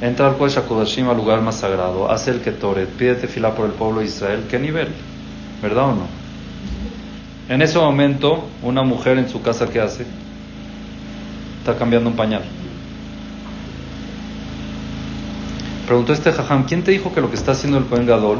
[0.01, 4.01] entra al HaKodashim, al lugar más sagrado, hace el Ketoret, pide tefilá por el pueblo
[4.01, 4.43] de Israel.
[4.49, 4.89] ¿Qué nivel?
[5.65, 6.07] ¿Verdad o no?
[7.49, 10.05] En ese momento, una mujer en su casa, ¿qué hace?
[11.57, 12.43] Está cambiando un pañal.
[15.87, 18.37] Preguntó este jajam, ¿quién te dijo que lo que está haciendo el Kohen Gadol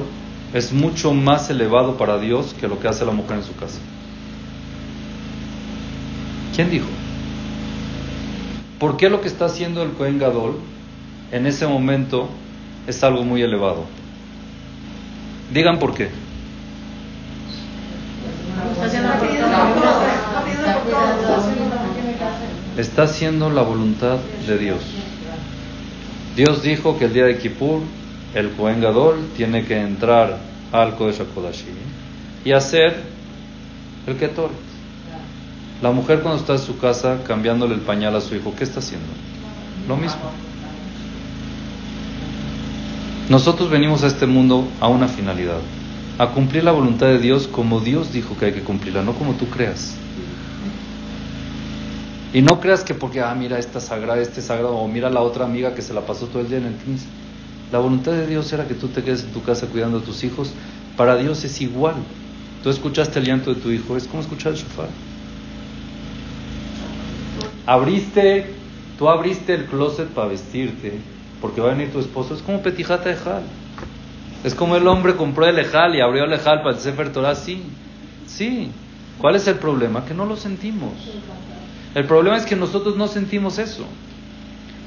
[0.54, 3.80] es mucho más elevado para Dios que lo que hace la mujer en su casa?
[6.56, 6.86] ¿Quién dijo?
[8.78, 10.60] ¿Por qué lo que está haciendo el Kohen Gadol
[11.32, 12.30] en ese momento
[12.86, 13.86] es algo muy elevado.
[15.52, 16.25] Digan por qué.
[22.78, 24.18] Está haciendo la voluntad
[24.48, 24.82] de Dios.
[26.36, 27.82] Dios dijo que el día de Kippur
[28.34, 30.38] el Kohen Gadol tiene que entrar
[30.74, 31.74] al Kodesh HaKodashim
[32.44, 33.02] y hacer
[34.06, 34.52] el Ketoret.
[35.82, 38.80] La mujer cuando está en su casa cambiándole el pañal a su hijo, ¿qué está
[38.80, 39.08] haciendo?
[39.88, 40.20] Lo mismo.
[43.30, 45.60] Nosotros venimos a este mundo a una finalidad,
[46.18, 49.34] a cumplir la voluntad de Dios como Dios dijo que hay que cumplirla, no como
[49.34, 49.96] tú creas.
[52.36, 55.46] Y no creas que porque, ah, mira esta sagrada, este sagrado, o mira la otra
[55.46, 57.06] amiga que se la pasó todo el día en el 15.
[57.72, 60.22] La voluntad de Dios era que tú te quedes en tu casa cuidando a tus
[60.26, 60.52] hijos.
[60.98, 61.96] Para Dios es igual.
[62.62, 64.90] Tú escuchaste el llanto de tu hijo, es como escuchar el shofar.
[67.66, 68.54] Abriste,
[69.00, 71.00] tú abriste el closet para vestirte
[71.40, 73.44] porque va a venir tu esposo, es como petijata de jal.
[74.44, 77.34] Es como el hombre compró el ejal y abrió el ejal para el Sefer Torah,
[77.34, 77.64] sí,
[78.28, 78.72] sí.
[79.20, 80.04] ¿Cuál es el problema?
[80.04, 80.92] Que no lo sentimos.
[81.96, 83.86] El problema es que nosotros no sentimos eso.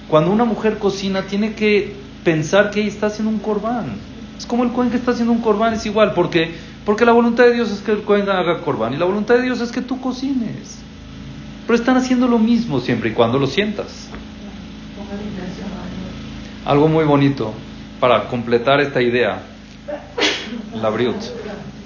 [0.08, 3.96] Cuando una mujer cocina, tiene que pensar que ella está haciendo un corbán.
[4.36, 6.12] Es como el Cohen que está haciendo un corbán, es igual.
[6.12, 6.54] porque
[6.84, 9.42] Porque la voluntad de Dios es que el Cohen haga corbán y la voluntad de
[9.42, 10.78] Dios es que tú cocines.
[11.66, 14.08] Pero están haciendo lo mismo siempre y cuando lo sientas.
[16.66, 17.54] Algo muy bonito
[18.00, 19.40] para completar esta idea.
[20.74, 21.16] La Briut.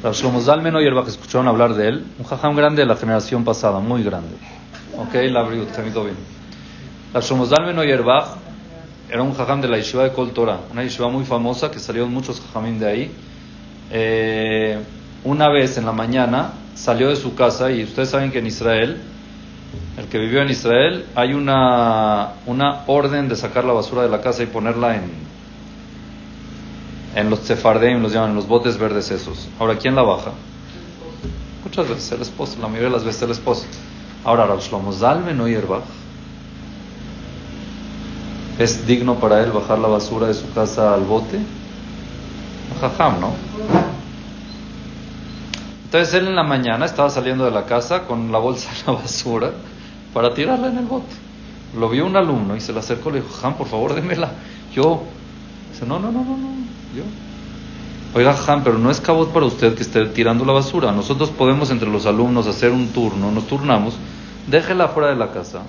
[0.02, 3.78] Rav Shlomo Zalmen que escucharon hablar de él, un jajam grande de la generación pasada,
[3.78, 4.34] muy grande.
[4.98, 6.16] Ok, la me bien.
[7.14, 11.24] Rav Shlomo Zalmen era un jajam de la yeshiva de Kol Torah, una yeshiva muy
[11.24, 13.10] famosa que salieron muchos jajamín de ahí.
[13.90, 14.78] Eh,
[15.24, 19.00] una vez en la mañana salió de su casa y ustedes saben que en Israel,
[19.96, 24.20] el que vivió en Israel, hay una, una orden de sacar la basura de la
[24.20, 25.10] casa y ponerla en,
[27.14, 29.48] en los sefardeim, los llaman, en los botes verdes esos.
[29.58, 30.32] Ahora, ¿quién la baja?
[31.64, 33.64] Muchas veces el esposo, la mayoría de las veces el esposo.
[34.24, 34.60] Ahora, Rav
[34.92, 35.82] Zalmen o Yerbach,
[38.58, 41.40] ¿es digno para él bajar la basura de su casa al bote?
[42.80, 43.32] Jajam, ¿no?
[45.84, 48.98] Entonces él en la mañana estaba saliendo de la casa con la bolsa de la
[49.00, 49.50] basura
[50.14, 51.14] para tirarla en el bote.
[51.78, 54.30] Lo vio un alumno y se le acercó y le dijo, Jajam, por favor, démela.
[54.72, 55.02] Yo,
[55.72, 56.48] dice, no, no, no, no, no.
[56.94, 57.02] Yo.
[58.14, 60.92] Oiga, Han, pero no es cabot para usted que esté tirando la basura.
[60.92, 63.94] Nosotros podemos entre los alumnos hacer un turno, nos turnamos,
[64.46, 65.62] déjela fuera de la casa.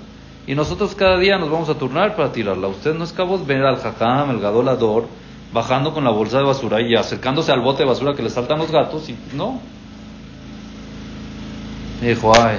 [0.46, 2.68] Y nosotros cada día nos vamos a turnar para tirarla.
[2.68, 5.06] Usted no es cabot ver al jajam, el gadolador,
[5.54, 8.58] bajando con la bolsa de basura y acercándose al bote de basura que le saltan
[8.58, 9.08] los gatos.
[9.08, 9.58] Y no.
[12.02, 12.58] Me dijo, ay.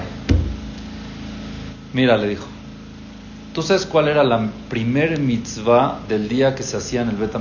[1.93, 2.45] Mira, le dijo.
[3.53, 7.35] ¿Tú sabes cuál era la primer mitzvah del día que se hacía en el Bet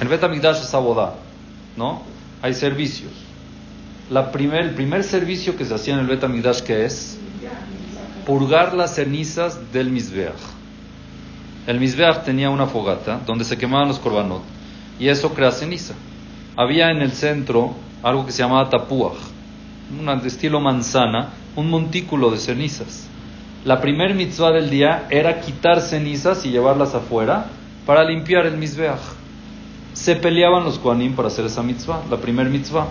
[0.00, 1.14] el Betamigdash es abodá,
[1.76, 2.02] ¿no?
[2.42, 3.12] Hay servicios.
[4.10, 7.18] El primer servicio que se hacía en el Betamigdash, que es?
[8.26, 10.34] Purgar las cenizas del Mizbeach.
[11.66, 14.42] El Mizbeach tenía una fogata donde se quemaban los korbanot
[14.98, 15.94] y eso crea ceniza.
[16.56, 19.16] Había en el centro algo que se llamaba tapuach,
[19.98, 23.08] un de estilo manzana, un montículo de cenizas.
[23.64, 27.46] La primer mitzvah del día era quitar cenizas y llevarlas afuera
[27.86, 29.23] para limpiar el Mizbeach
[29.94, 32.88] se peleaban los Koanim para hacer esa mitzvah, la primer mitzvah,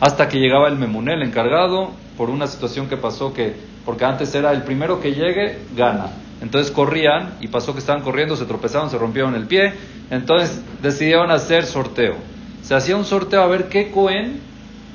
[0.00, 3.54] hasta que llegaba el Memuné, el encargado, por una situación que pasó que,
[3.84, 6.06] porque antes era el primero que llegue, gana.
[6.40, 9.74] Entonces corrían y pasó que estaban corriendo, se tropezaron, se rompieron el pie,
[10.10, 12.16] entonces decidieron hacer sorteo.
[12.62, 14.40] Se hacía un sorteo a ver qué Cohen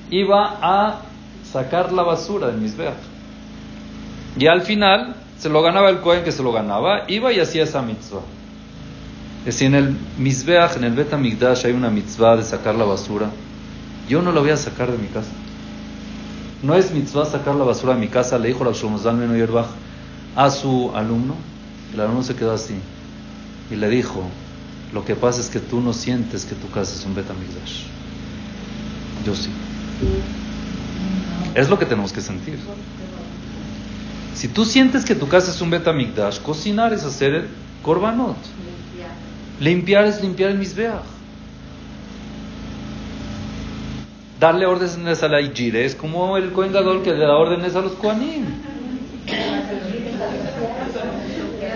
[0.09, 1.01] iba a
[1.43, 2.95] sacar la basura del Mizbeach.
[4.38, 7.63] Y al final se lo ganaba el Cohen que se lo ganaba, iba y hacía
[7.63, 8.21] esa mitzvah.
[9.47, 13.31] Es si en el Mizbeach, en el Bet hay una mitzvah de sacar la basura,
[14.09, 15.29] yo no la voy a sacar de mi casa.
[16.61, 19.67] No es mitzvah sacar la basura de mi casa, le dijo la Shomozalmen Yerbach
[20.35, 21.35] a su alumno.
[21.93, 22.73] El alumno se quedó así
[23.71, 24.21] y le dijo:
[24.93, 27.27] Lo que pasa es que tú no sientes que tu casa es un Bet
[29.25, 29.49] Yo sí.
[31.55, 32.59] Es lo que tenemos que sentir.
[34.35, 35.85] Si tú sientes que tu casa es un Bet
[36.43, 37.47] cocinar es hacer el
[37.81, 38.35] korbanot.
[39.59, 41.01] Limpiar es limpiar el misbeach.
[44.39, 46.71] Darle órdenes a la Ijire es como el Kohen
[47.03, 48.45] que le da órdenes a los Kohanim.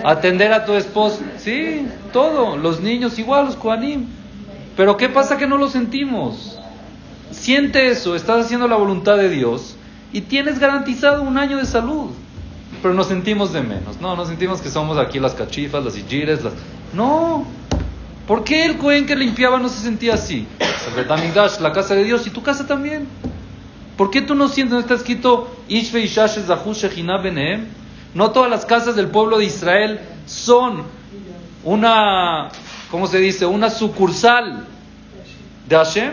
[0.04, 4.06] Atender a tu esposo, sí, todo, los niños igual, los Kohanim.
[4.76, 6.58] Pero ¿qué pasa que no lo sentimos?
[7.32, 9.76] Siente eso, estás haciendo la voluntad de Dios
[10.12, 12.10] y tienes garantizado un año de salud.
[12.80, 16.42] Pero nos sentimos de menos, no, nos sentimos que somos aquí las cachifas, las ijires,
[16.42, 16.52] las...
[16.94, 17.46] No,
[18.26, 20.46] ¿Por qué el Cohen que limpiaba no se sentía así?
[20.60, 20.94] El
[21.62, 23.08] la casa de Dios, y tu casa también.
[23.96, 25.54] ¿Por qué tú no sientes, no está escrito?
[28.14, 30.82] No todas las casas del pueblo de Israel son
[31.64, 32.50] una,
[32.90, 33.46] ¿cómo se dice?
[33.46, 34.66] Una sucursal
[35.68, 36.12] de Hashem.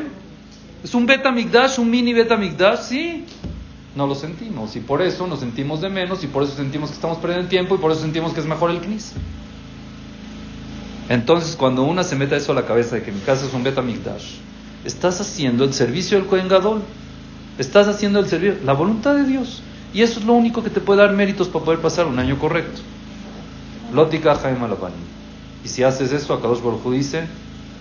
[0.84, 3.26] Es un Betamigdash, un mini Betamigdash, sí.
[3.95, 6.95] No lo sentimos y por eso nos sentimos de menos y por eso sentimos que
[6.95, 9.14] estamos perdiendo tiempo y por eso sentimos que es mejor el Knis.
[11.10, 13.64] Entonces, cuando una se mete eso a la cabeza de que mi casa es un
[13.64, 14.36] Betamigdash,
[14.86, 16.84] estás haciendo el servicio del Kohen Gadol.
[17.57, 19.64] Estás haciendo el servicio, la voluntad de Dios.
[19.91, 22.38] Y eso es lo único que te puede dar méritos para poder pasar un año
[22.38, 22.82] correcto.
[23.91, 24.68] Lótica Jaime
[25.66, 27.28] Y si haces eso, Akadosh Baruj dice,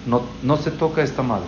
[0.06, 1.46] no, no se toca esta madre.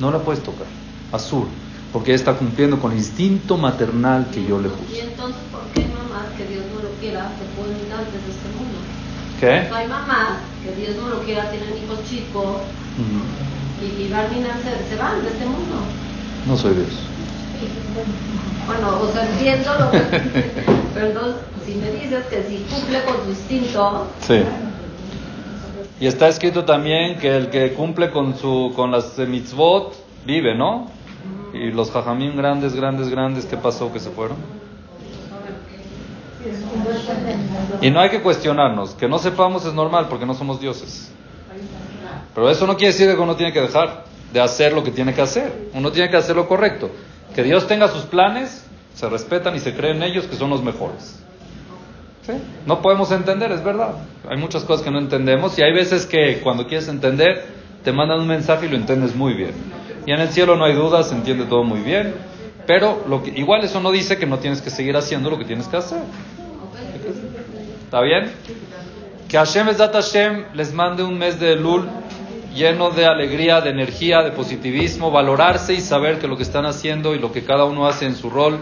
[0.00, 0.66] No la puedes tocar.
[1.12, 1.46] Azul.
[1.92, 4.96] Porque está cumpliendo con el instinto maternal que yo le puse.
[4.96, 8.30] ¿Y entonces por qué mamá, que Dios no lo quiera, se pueden ir antes de
[8.30, 8.78] este mundo?
[9.38, 9.74] ¿Qué?
[9.74, 12.62] hay mamás que Dios no lo quiera, tienen hijos chicos
[13.80, 15.76] y, y se, se, van de este mundo.
[16.46, 16.88] No soy Dios.
[18.66, 19.98] Bueno, o sea, entiendo lo que...
[20.94, 21.34] pero entonces,
[21.64, 24.06] si me dices que si cumple con su instinto...
[24.20, 24.42] Sí.
[25.98, 29.94] Y está escrito también que el que cumple con, su, con las mitzvot
[30.24, 30.88] vive, ¿no?
[31.52, 33.92] Y los jajamín grandes, grandes, grandes, ¿qué pasó?
[33.92, 34.36] Que se fueron.
[37.80, 38.90] Y no hay que cuestionarnos.
[38.94, 41.10] Que no sepamos es normal porque no somos dioses.
[42.34, 45.14] Pero eso no quiere decir que uno tiene que dejar de hacer lo que tiene
[45.14, 45.70] que hacer.
[45.74, 46.90] Uno tiene que hacer lo correcto.
[47.34, 48.64] Que Dios tenga sus planes,
[48.94, 51.20] se respetan y se creen ellos que son los mejores.
[52.66, 53.94] No podemos entender, es verdad.
[54.28, 57.44] Hay muchas cosas que no entendemos y hay veces que cuando quieres entender
[57.82, 59.52] te mandan un mensaje y lo entiendes muy bien.
[60.06, 62.14] Y en el cielo no hay dudas, se entiende todo muy bien.
[62.70, 65.44] Pero lo que, igual eso no dice que no tienes que seguir haciendo lo que
[65.44, 65.98] tienes que hacer.
[67.82, 68.30] ¿Está bien?
[69.28, 71.88] Que Hashem Esdat Hashem les mande un mes de Lul
[72.54, 77.16] lleno de alegría, de energía, de positivismo, valorarse y saber que lo que están haciendo
[77.16, 78.60] y lo que cada uno hace en su rol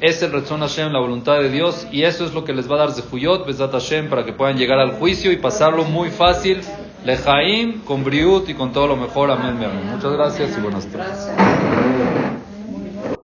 [0.00, 2.76] es el Retzon Hashem, la voluntad de Dios, y eso es lo que les va
[2.76, 6.60] a dar Zehuyot, Besat Hashem, para que puedan llegar al juicio y pasarlo muy fácil,
[7.04, 9.32] Lejaim, con Briut y con todo lo mejor.
[9.32, 9.82] Amén, mi amor.
[9.82, 12.17] Muchas gracias y buenas tardes.